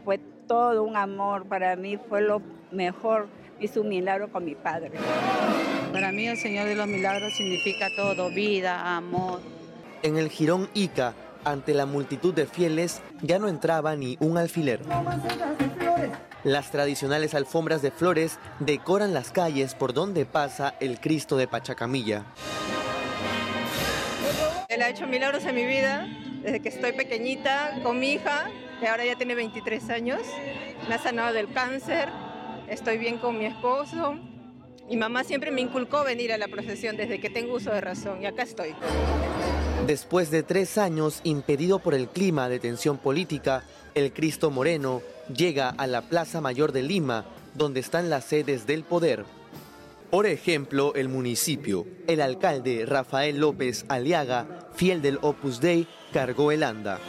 fue 0.03 0.19
todo 0.47 0.83
un 0.83 0.97
amor, 0.97 1.45
para 1.45 1.75
mí 1.75 1.97
fue 2.09 2.21
lo 2.21 2.41
mejor, 2.71 3.27
hizo 3.59 3.81
un 3.81 3.89
milagro 3.89 4.29
con 4.31 4.43
mi 4.43 4.55
Padre. 4.55 4.91
Para 5.93 6.11
mí 6.11 6.27
el 6.27 6.37
Señor 6.37 6.65
de 6.65 6.75
los 6.75 6.87
Milagros 6.87 7.33
significa 7.33 7.87
todo, 7.95 8.29
vida, 8.29 8.97
amor. 8.97 9.39
En 10.01 10.17
el 10.17 10.29
Girón 10.29 10.69
Ica, 10.73 11.13
ante 11.45 11.73
la 11.73 11.85
multitud 11.85 12.33
de 12.33 12.45
fieles, 12.45 13.01
ya 13.21 13.39
no 13.39 13.47
entraba 13.47 13.95
ni 13.95 14.17
un 14.19 14.37
alfiler. 14.37 14.81
Las 16.43 16.71
tradicionales 16.71 17.36
alfombras 17.36 17.82
de 17.82 17.89
flores 17.89 18.38
decoran 18.60 19.13
las 19.13 19.32
calles 19.32 19.75
por 19.75 19.93
donde 19.93 20.25
pasa 20.25 20.75
el 20.82 20.99
Cristo 20.99 21.38
de 21.38 21.47
Pachacamilla. 21.47 22.25
Él 24.67 24.82
ha 24.82 24.89
hecho 24.89 25.08
milagros 25.08 25.45
en 25.45 25.56
mi 25.56 25.65
vida 25.65 26.06
desde 26.41 26.60
que 26.60 26.67
estoy 26.67 26.91
pequeñita 26.91 27.79
con 27.82 27.97
mi 27.97 28.12
hija, 28.13 28.49
que 28.82 28.89
ahora 28.89 29.06
ya 29.06 29.15
tiene 29.15 29.36
23 29.36 29.89
años. 29.89 30.19
Me 30.89 30.95
ha 30.95 30.99
sanado 30.99 31.34
del 31.34 31.49
cáncer, 31.53 32.10
estoy 32.67 32.97
bien 32.97 33.19
con 33.19 33.38
mi 33.38 33.45
esposo. 33.45 34.15
Mi 34.89 34.97
mamá 34.97 35.23
siempre 35.23 35.49
me 35.49 35.62
inculcó 35.62 36.03
venir 36.03 36.34
a 36.34 36.38
la 36.38 36.49
procesión 36.49 36.97
desde 36.97 37.21
que 37.21 37.29
tengo 37.29 37.53
uso 37.53 37.71
de 37.71 37.79
razón 37.79 38.21
y 38.21 38.25
acá 38.25 38.43
estoy. 38.43 38.75
Después 39.88 40.32
de 40.32 40.43
tres 40.43 40.78
años 40.78 41.19
impedido 41.26 41.80
por 41.80 41.93
el 41.93 42.08
clima 42.08 42.48
de 42.48 42.60
tensión 42.60 42.98
política, 42.98 43.65
el 43.96 44.13
Cristo 44.13 44.50
Moreno 44.50 45.02
llega 45.36 45.69
a 45.69 45.88
la 45.88 46.02
Plaza 46.04 46.39
Mayor 46.39 46.72
de 46.72 46.84
Lima, 46.84 47.26
donde 47.54 47.82
están 47.82 48.10
las 48.10 48.24
sedes 48.24 48.65
del 48.65 48.84
poder. 48.84 49.26
Por 50.10 50.26
ejemplo, 50.26 50.96
el 50.96 51.10
municipio. 51.10 51.86
El 52.08 52.22
alcalde 52.22 52.86
Rafael 52.86 53.39
López 53.39 53.84
Aliaga, 53.89 54.69
fiel 54.74 55.02
del 55.02 55.19
Opus 55.22 55.60
Dei, 55.60 55.86
cargó 56.13 56.54
el 56.54 56.63
anda. 56.63 57.00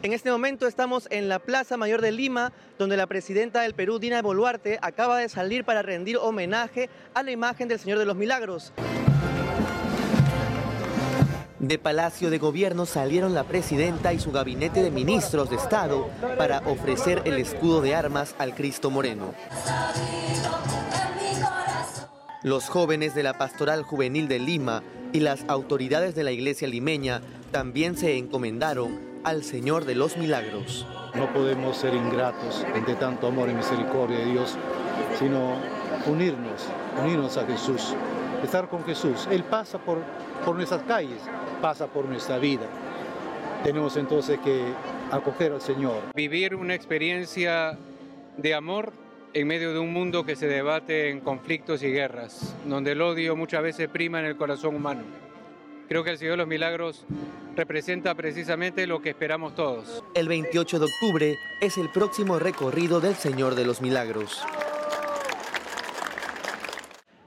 En 0.00 0.12
este 0.12 0.30
momento 0.30 0.68
estamos 0.68 1.08
en 1.10 1.28
la 1.28 1.40
Plaza 1.40 1.76
Mayor 1.76 2.00
de 2.00 2.12
Lima, 2.12 2.52
donde 2.78 2.96
la 2.96 3.08
presidenta 3.08 3.62
del 3.62 3.74
Perú, 3.74 3.98
Dina 3.98 4.22
Boluarte, 4.22 4.78
acaba 4.80 5.18
de 5.18 5.28
salir 5.28 5.64
para 5.64 5.82
rendir 5.82 6.18
homenaje 6.18 6.88
a 7.14 7.24
la 7.24 7.32
imagen 7.32 7.66
del 7.66 7.80
Señor 7.80 7.98
de 7.98 8.06
los 8.06 8.14
Milagros. 8.14 8.72
De 11.58 11.78
Palacio 11.80 12.30
de 12.30 12.38
Gobierno 12.38 12.86
salieron 12.86 13.34
la 13.34 13.42
presidenta 13.42 14.12
y 14.12 14.20
su 14.20 14.30
gabinete 14.30 14.84
de 14.84 14.92
ministros 14.92 15.50
de 15.50 15.56
Estado 15.56 16.08
para 16.38 16.60
ofrecer 16.60 17.22
el 17.24 17.36
escudo 17.36 17.80
de 17.80 17.96
armas 17.96 18.36
al 18.38 18.54
Cristo 18.54 18.90
Moreno. 18.90 19.34
Los 22.44 22.68
jóvenes 22.68 23.16
de 23.16 23.24
la 23.24 23.36
Pastoral 23.36 23.82
Juvenil 23.82 24.28
de 24.28 24.38
Lima 24.38 24.84
y 25.12 25.18
las 25.18 25.44
autoridades 25.48 26.14
de 26.14 26.22
la 26.22 26.30
Iglesia 26.30 26.68
limeña 26.68 27.20
también 27.50 27.96
se 27.96 28.16
encomendaron 28.16 29.17
al 29.24 29.42
Señor 29.42 29.84
de 29.84 29.94
los 29.94 30.16
Milagros. 30.16 30.86
No 31.14 31.32
podemos 31.32 31.76
ser 31.76 31.94
ingratos 31.94 32.64
ante 32.74 32.94
tanto 32.94 33.26
amor 33.26 33.48
y 33.48 33.54
misericordia 33.54 34.18
de 34.18 34.26
Dios, 34.26 34.56
sino 35.18 35.56
unirnos, 36.06 36.66
unirnos 37.02 37.36
a 37.36 37.46
Jesús, 37.46 37.94
estar 38.42 38.68
con 38.68 38.84
Jesús. 38.84 39.28
Él 39.30 39.44
pasa 39.44 39.78
por, 39.78 39.98
por 40.44 40.56
nuestras 40.56 40.82
calles, 40.82 41.20
pasa 41.60 41.86
por 41.86 42.04
nuestra 42.04 42.38
vida. 42.38 42.66
Tenemos 43.64 43.96
entonces 43.96 44.38
que 44.40 44.62
acoger 45.10 45.52
al 45.52 45.60
Señor. 45.60 46.02
Vivir 46.14 46.54
una 46.54 46.74
experiencia 46.74 47.76
de 48.36 48.54
amor 48.54 48.92
en 49.34 49.46
medio 49.46 49.72
de 49.72 49.78
un 49.78 49.92
mundo 49.92 50.24
que 50.24 50.36
se 50.36 50.46
debate 50.46 51.10
en 51.10 51.20
conflictos 51.20 51.82
y 51.82 51.90
guerras, 51.90 52.54
donde 52.66 52.92
el 52.92 53.02
odio 53.02 53.36
muchas 53.36 53.62
veces 53.62 53.88
prima 53.88 54.20
en 54.20 54.26
el 54.26 54.36
corazón 54.36 54.76
humano. 54.76 55.02
Creo 55.88 56.04
que 56.04 56.10
el 56.10 56.18
Señor 56.18 56.32
de 56.32 56.36
los 56.38 56.46
Milagros 56.48 57.06
representa 57.56 58.14
precisamente 58.14 58.86
lo 58.86 59.00
que 59.00 59.08
esperamos 59.08 59.54
todos. 59.54 60.04
El 60.14 60.28
28 60.28 60.78
de 60.80 60.84
octubre 60.84 61.38
es 61.62 61.78
el 61.78 61.88
próximo 61.88 62.38
recorrido 62.38 63.00
del 63.00 63.14
Señor 63.14 63.54
de 63.54 63.64
los 63.64 63.80
Milagros. 63.80 64.42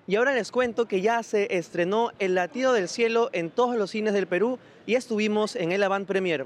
Y 0.05 0.15
ahora 0.15 0.35
les 0.35 0.51
cuento 0.51 0.87
que 0.87 1.01
ya 1.01 1.23
se 1.23 1.57
estrenó 1.57 2.11
El 2.19 2.35
latido 2.35 2.73
del 2.73 2.87
cielo 2.87 3.31
en 3.33 3.49
todos 3.49 3.75
los 3.77 3.89
cines 3.89 4.13
del 4.13 4.27
Perú 4.27 4.59
y 4.85 4.93
estuvimos 4.93 5.55
en 5.55 5.71
el 5.71 5.81
avant 5.81 6.07
premier. 6.07 6.45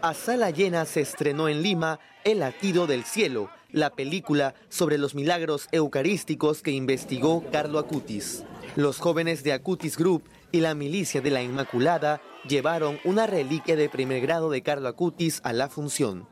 A 0.00 0.14
sala 0.14 0.50
llena 0.50 0.86
se 0.86 1.02
estrenó 1.02 1.50
en 1.50 1.62
Lima 1.62 2.00
El 2.24 2.38
latido 2.38 2.86
del 2.86 3.04
cielo, 3.04 3.50
la 3.72 3.90
película 3.90 4.54
sobre 4.70 4.96
los 4.96 5.14
milagros 5.14 5.68
eucarísticos 5.70 6.62
que 6.62 6.70
investigó 6.70 7.44
Carlo 7.50 7.78
Acutis. 7.78 8.44
Los 8.76 8.98
jóvenes 8.98 9.42
de 9.42 9.54
Acutis 9.54 9.96
Group 9.96 10.24
y 10.52 10.60
la 10.60 10.74
milicia 10.74 11.22
de 11.22 11.30
la 11.30 11.42
Inmaculada 11.42 12.20
llevaron 12.46 12.98
una 13.04 13.26
reliquia 13.26 13.74
de 13.74 13.88
primer 13.88 14.20
grado 14.20 14.50
de 14.50 14.62
Carlo 14.62 14.86
Acutis 14.86 15.40
a 15.44 15.54
la 15.54 15.70
función. 15.70 16.28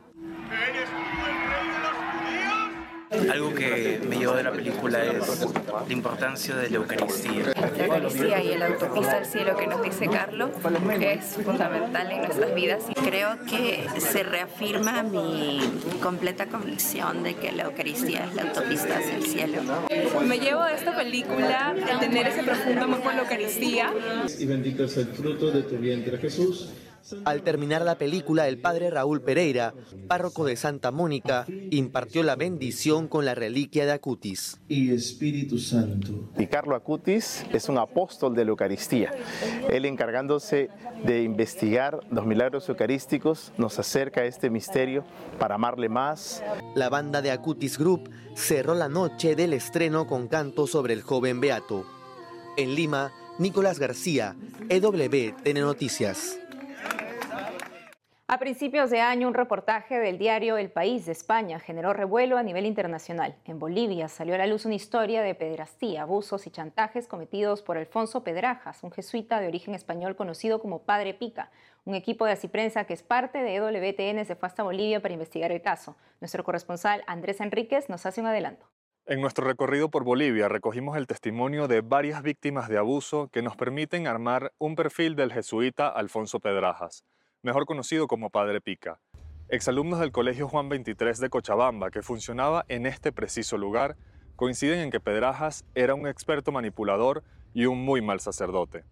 Algo 3.30 3.54
que 3.54 4.00
me 4.08 4.16
llevó 4.16 4.34
de 4.34 4.42
la 4.42 4.52
película 4.52 5.04
es 5.04 5.46
la 5.86 5.92
importancia 5.92 6.56
de 6.56 6.70
la 6.70 6.76
Eucaristía. 6.76 7.52
La 7.76 7.84
Eucaristía 7.84 8.42
y 8.42 8.52
el 8.52 8.62
autopista 8.62 9.18
al 9.18 9.26
cielo 9.26 9.56
que 9.56 9.66
nos 9.66 9.82
dice 9.82 10.08
Carlos 10.08 10.50
es 11.00 11.24
fundamental 11.44 12.10
en 12.10 12.18
nuestras 12.18 12.54
vidas 12.54 12.84
y 12.88 12.94
creo 12.94 13.38
que 13.48 13.86
se 13.98 14.22
reafirma 14.22 15.02
mi 15.02 15.60
completa 16.02 16.46
convicción 16.46 17.22
de 17.22 17.34
que 17.34 17.52
la 17.52 17.64
Eucaristía 17.64 18.26
es 18.26 18.34
la 18.34 18.42
autopista 18.42 18.98
hacia 18.98 19.16
el 19.16 19.24
cielo. 19.24 19.62
Me 20.26 20.38
llevo 20.38 20.64
de 20.64 20.74
esta 20.74 20.96
película 20.96 21.74
el 21.76 21.98
tener 21.98 22.26
ese 22.26 22.42
profundo 22.42 22.84
amor 22.84 23.00
por 23.00 23.14
la 23.14 23.22
Eucaristía. 23.22 23.92
Y 24.38 24.46
bendito 24.46 24.84
es 24.84 24.96
el 24.96 25.06
fruto 25.06 25.50
de 25.50 25.62
tu 25.62 25.76
vientre 25.76 26.18
Jesús. 26.18 26.70
Al 27.24 27.42
terminar 27.42 27.82
la 27.82 27.96
película, 27.96 28.48
el 28.48 28.58
padre 28.58 28.90
Raúl 28.90 29.20
Pereira, 29.20 29.74
párroco 30.08 30.44
de 30.44 30.56
Santa 30.56 30.90
Mónica, 30.90 31.44
impartió 31.70 32.22
la 32.22 32.36
bendición 32.36 33.08
con 33.08 33.24
la 33.24 33.34
reliquia 33.34 33.84
de 33.84 33.92
Acutis. 33.92 34.58
Y 34.68 34.90
Espíritu 34.92 35.58
Santo. 35.58 36.30
Y 36.38 36.46
Carlo 36.46 36.74
Acutis 36.74 37.44
es 37.52 37.68
un 37.68 37.78
apóstol 37.78 38.34
de 38.34 38.44
la 38.44 38.50
Eucaristía. 38.50 39.12
Él 39.70 39.84
encargándose 39.84 40.70
de 41.04 41.22
investigar 41.22 42.00
los 42.10 42.26
milagros 42.26 42.68
eucarísticos, 42.68 43.52
nos 43.58 43.78
acerca 43.78 44.22
a 44.22 44.24
este 44.24 44.48
misterio 44.48 45.04
para 45.38 45.56
amarle 45.56 45.88
más. 45.88 46.42
La 46.74 46.88
banda 46.88 47.20
de 47.20 47.30
Acutis 47.30 47.78
Group 47.78 48.10
cerró 48.34 48.74
la 48.74 48.88
noche 48.88 49.36
del 49.36 49.52
estreno 49.52 50.06
con 50.06 50.28
canto 50.28 50.66
sobre 50.66 50.94
el 50.94 51.02
joven 51.02 51.40
Beato. 51.40 51.84
En 52.56 52.74
Lima, 52.74 53.12
Nicolás 53.38 53.78
García, 53.78 54.36
EWTN 54.68 55.60
Noticias. 55.60 56.38
A 58.34 58.38
principios 58.40 58.90
de 58.90 59.00
año, 59.00 59.28
un 59.28 59.34
reportaje 59.34 60.00
del 60.00 60.18
diario 60.18 60.56
El 60.56 60.68
País 60.68 61.06
de 61.06 61.12
España 61.12 61.60
generó 61.60 61.92
revuelo 61.92 62.36
a 62.36 62.42
nivel 62.42 62.66
internacional. 62.66 63.36
En 63.44 63.60
Bolivia 63.60 64.08
salió 64.08 64.34
a 64.34 64.38
la 64.38 64.48
luz 64.48 64.64
una 64.64 64.74
historia 64.74 65.22
de 65.22 65.36
pederastía, 65.36 66.02
abusos 66.02 66.44
y 66.48 66.50
chantajes 66.50 67.06
cometidos 67.06 67.62
por 67.62 67.78
Alfonso 67.78 68.24
Pedrajas, 68.24 68.82
un 68.82 68.90
jesuita 68.90 69.38
de 69.38 69.46
origen 69.46 69.76
español 69.76 70.16
conocido 70.16 70.60
como 70.60 70.82
Padre 70.82 71.14
Pica. 71.14 71.52
Un 71.84 71.94
equipo 71.94 72.26
de 72.26 72.32
Asiprensa 72.32 72.86
que 72.86 72.94
es 72.94 73.04
parte 73.04 73.38
de 73.38 73.54
EWTN 73.54 74.24
se 74.24 74.34
fue 74.34 74.48
hasta 74.48 74.64
Bolivia 74.64 75.00
para 75.00 75.14
investigar 75.14 75.52
el 75.52 75.62
caso. 75.62 75.94
Nuestro 76.20 76.42
corresponsal 76.42 77.04
Andrés 77.06 77.40
Enríquez 77.40 77.88
nos 77.88 78.04
hace 78.04 78.20
un 78.20 78.26
adelanto. 78.26 78.66
En 79.06 79.20
nuestro 79.20 79.46
recorrido 79.46 79.90
por 79.90 80.02
Bolivia 80.02 80.48
recogimos 80.48 80.96
el 80.96 81.06
testimonio 81.06 81.68
de 81.68 81.82
varias 81.82 82.24
víctimas 82.24 82.68
de 82.68 82.78
abuso 82.78 83.28
que 83.28 83.42
nos 83.42 83.54
permiten 83.54 84.08
armar 84.08 84.50
un 84.58 84.74
perfil 84.74 85.14
del 85.14 85.32
jesuita 85.32 85.86
Alfonso 85.86 86.40
Pedrajas 86.40 87.04
mejor 87.44 87.66
conocido 87.66 88.06
como 88.08 88.30
Padre 88.30 88.62
Pica, 88.62 89.00
exalumnos 89.48 90.00
del 90.00 90.12
Colegio 90.12 90.48
Juan 90.48 90.70
23 90.70 91.20
de 91.20 91.28
Cochabamba, 91.28 91.90
que 91.90 92.02
funcionaba 92.02 92.64
en 92.68 92.86
este 92.86 93.12
preciso 93.12 93.58
lugar, 93.58 93.96
coinciden 94.34 94.80
en 94.80 94.90
que 94.90 94.98
Pedrajas 94.98 95.66
era 95.74 95.94
un 95.94 96.06
experto 96.06 96.52
manipulador 96.52 97.22
y 97.52 97.66
un 97.66 97.84
muy 97.84 98.00
mal 98.00 98.20
sacerdote. 98.20 98.84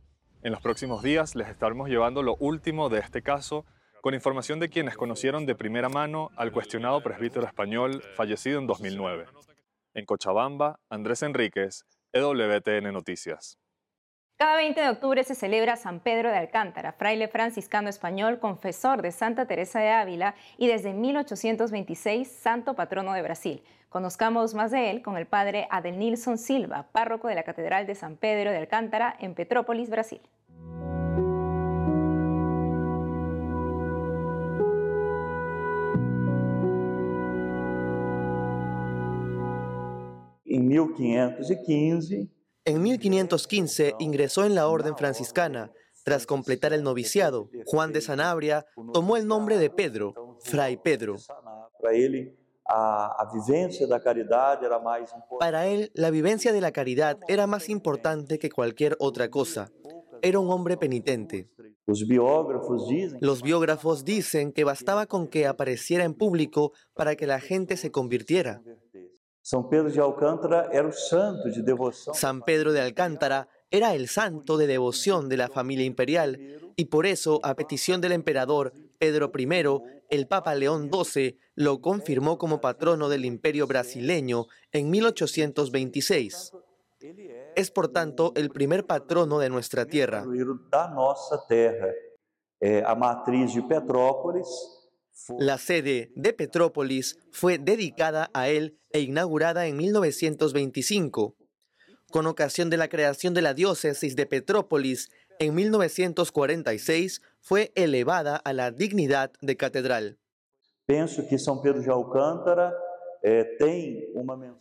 En 0.42 0.52
los 0.52 0.60
próximos 0.60 1.02
días 1.02 1.34
les 1.34 1.48
estaremos 1.48 1.88
llevando 1.88 2.22
lo 2.22 2.36
último 2.36 2.90
de 2.90 2.98
este 2.98 3.22
caso 3.22 3.64
con 4.02 4.12
información 4.12 4.60
de 4.60 4.68
quienes 4.68 4.98
conocieron 4.98 5.46
de 5.46 5.54
primera 5.54 5.88
mano 5.88 6.30
al 6.36 6.52
cuestionado 6.52 7.02
presbítero 7.02 7.46
español 7.46 8.02
fallecido 8.16 8.58
en 8.58 8.66
2009. 8.66 9.28
En 9.94 10.04
Cochabamba, 10.04 10.78
Andrés 10.90 11.22
Enríquez, 11.22 11.86
EWTN 12.12 12.92
Noticias. 12.92 13.61
Cada 14.42 14.56
20 14.56 14.80
de 14.80 14.88
octubre 14.88 15.22
se 15.22 15.36
celebra 15.36 15.76
San 15.76 16.00
Pedro 16.00 16.28
de 16.28 16.36
Alcántara, 16.36 16.90
fraile 16.90 17.28
franciscano 17.28 17.88
español, 17.88 18.40
confesor 18.40 19.00
de 19.00 19.12
Santa 19.12 19.46
Teresa 19.46 19.78
de 19.78 19.90
Ávila 19.90 20.34
y 20.58 20.66
desde 20.66 20.92
1826 20.94 22.26
santo 22.26 22.74
patrono 22.74 23.12
de 23.12 23.22
Brasil. 23.22 23.62
Conozcamos 23.88 24.54
más 24.54 24.72
de 24.72 24.90
él 24.90 25.00
con 25.00 25.16
el 25.16 25.26
padre 25.26 25.68
Adelnilson 25.70 26.38
Silva, 26.38 26.88
párroco 26.90 27.28
de 27.28 27.36
la 27.36 27.44
Catedral 27.44 27.86
de 27.86 27.94
San 27.94 28.16
Pedro 28.16 28.50
de 28.50 28.56
Alcántara 28.56 29.16
en 29.20 29.34
Petrópolis, 29.36 29.88
Brasil. 29.88 30.20
En 40.46 40.66
1515 40.66 42.41
en 42.64 42.82
1515 42.82 43.94
ingresó 43.98 44.44
en 44.44 44.54
la 44.54 44.68
orden 44.68 44.96
franciscana. 44.96 45.72
Tras 46.04 46.26
completar 46.26 46.72
el 46.72 46.82
noviciado, 46.82 47.48
Juan 47.66 47.92
de 47.92 48.00
Sanabria 48.00 48.66
tomó 48.92 49.16
el 49.16 49.26
nombre 49.26 49.56
de 49.56 49.70
Pedro, 49.70 50.38
Fray 50.40 50.76
Pedro. 50.76 51.16
Para 55.38 55.66
él, 55.66 55.90
la 55.94 56.10
vivencia 56.10 56.52
de 56.52 56.60
la 56.60 56.72
caridad 56.72 57.18
era 57.28 57.46
más 57.46 57.68
importante 57.68 58.38
que 58.38 58.50
cualquier 58.50 58.96
otra 58.98 59.28
cosa. 59.30 59.70
Era 60.22 60.38
un 60.38 60.50
hombre 60.50 60.76
penitente. 60.76 61.50
Los 63.20 63.42
biógrafos 63.42 64.04
dicen 64.04 64.52
que 64.52 64.64
bastaba 64.64 65.06
con 65.06 65.26
que 65.26 65.46
apareciera 65.46 66.04
en 66.04 66.14
público 66.14 66.72
para 66.94 67.16
que 67.16 67.26
la 67.26 67.40
gente 67.40 67.76
se 67.76 67.90
convirtiera. 67.90 68.62
San 69.42 69.68
Pedro 69.68 69.90
de 69.90 70.00
Alcántara 70.00 70.68
era 70.72 70.86
el 70.86 70.92
santo 70.92 71.48
de 71.48 71.62
devoción. 71.62 72.14
San 72.14 72.42
Pedro 72.42 72.72
de 72.72 72.80
Alcántara 72.80 73.48
era 73.72 73.94
el 73.94 74.08
santo 74.08 74.56
de 74.56 74.68
devoción 74.68 75.28
de 75.28 75.36
la 75.36 75.48
familia 75.48 75.84
imperial 75.84 76.38
y 76.76 76.84
por 76.86 77.06
eso, 77.06 77.40
a 77.42 77.54
petición 77.54 78.00
del 78.00 78.12
emperador 78.12 78.72
Pedro 78.98 79.32
I, 79.36 79.46
el 80.10 80.28
Papa 80.28 80.54
León 80.54 80.90
XII 80.92 81.38
lo 81.56 81.80
confirmó 81.80 82.38
como 82.38 82.60
patrono 82.60 83.08
del 83.08 83.24
imperio 83.24 83.66
brasileño 83.66 84.46
en 84.70 84.90
1826. 84.90 86.52
Es 87.56 87.70
por 87.72 87.88
tanto 87.88 88.32
el 88.36 88.50
primer 88.50 88.86
patrono 88.86 89.40
de 89.40 89.50
nuestra 89.50 89.86
tierra. 89.86 90.24
A 92.86 92.94
matriz 92.94 93.54
de 93.56 93.62
Petrópolis 93.62 94.81
la 95.38 95.58
sede 95.58 96.12
de 96.14 96.32
Petrópolis 96.32 97.18
fue 97.30 97.58
dedicada 97.58 98.30
a 98.34 98.48
él 98.48 98.78
e 98.90 99.00
inaugurada 99.00 99.66
en 99.66 99.76
1925. 99.76 101.36
Con 102.10 102.26
ocasión 102.26 102.70
de 102.70 102.76
la 102.76 102.88
creación 102.88 103.34
de 103.34 103.42
la 103.42 103.54
diócesis 103.54 104.16
de 104.16 104.26
Petrópolis 104.26 105.10
en 105.38 105.54
1946, 105.54 107.22
fue 107.40 107.72
elevada 107.74 108.36
a 108.36 108.52
la 108.52 108.70
dignidad 108.70 109.32
de 109.40 109.56
catedral. 109.56 110.18
Pienso 110.86 111.26
que 111.28 111.38
San 111.38 111.62
Pedro 111.62 111.80
de 111.80 111.90
Alcántara 111.90 112.74
eh, 113.22 113.56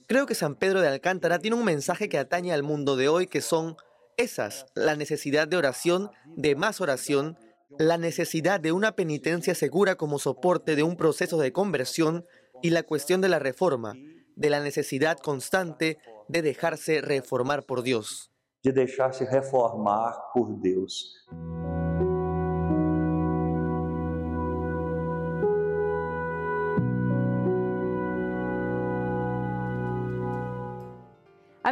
Creo 0.07 0.25
que 0.27 0.35
San 0.35 0.55
Pedro 0.55 0.81
de 0.81 0.87
Alcántara 0.87 1.39
tiene 1.39 1.57
un 1.57 1.65
mensaje 1.65 2.09
que 2.09 2.19
atañe 2.19 2.53
al 2.53 2.61
mundo 2.61 2.95
de 2.95 3.07
hoy, 3.07 3.25
que 3.25 3.41
son 3.41 3.75
esas, 4.17 4.67
la 4.75 4.95
necesidad 4.95 5.47
de 5.47 5.57
oración, 5.57 6.11
de 6.35 6.55
más 6.55 6.79
oración, 6.79 7.37
la 7.77 7.97
necesidad 7.97 8.59
de 8.59 8.71
una 8.71 8.93
penitencia 8.93 9.55
segura 9.55 9.95
como 9.95 10.19
soporte 10.19 10.75
de 10.75 10.83
un 10.83 10.97
proceso 10.97 11.37
de 11.37 11.51
conversión 11.51 12.25
y 12.61 12.69
la 12.69 12.83
cuestión 12.83 13.21
de 13.21 13.29
la 13.29 13.39
reforma, 13.39 13.93
de 14.35 14.49
la 14.49 14.59
necesidad 14.59 15.17
constante 15.17 15.97
de 16.27 16.41
dejarse 16.41 17.01
reformar 17.01 17.65
por 17.65 17.83
Dios. 17.83 18.31
De 18.63 18.71
dejarse 18.71 19.25
reformar 19.25 20.13
por 20.33 20.61
Dios. 20.61 21.25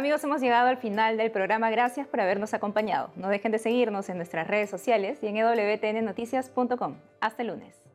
Amigos, 0.00 0.24
hemos 0.24 0.40
llegado 0.40 0.68
al 0.68 0.78
final 0.78 1.18
del 1.18 1.30
programa. 1.30 1.68
Gracias 1.68 2.06
por 2.06 2.22
habernos 2.22 2.54
acompañado. 2.54 3.10
No 3.16 3.28
dejen 3.28 3.52
de 3.52 3.58
seguirnos 3.58 4.08
en 4.08 4.16
nuestras 4.16 4.48
redes 4.48 4.70
sociales 4.70 5.18
y 5.22 5.26
en 5.26 5.34
wtnnoticias.com. 5.34 6.96
Hasta 7.20 7.42
el 7.42 7.48
lunes. 7.48 7.89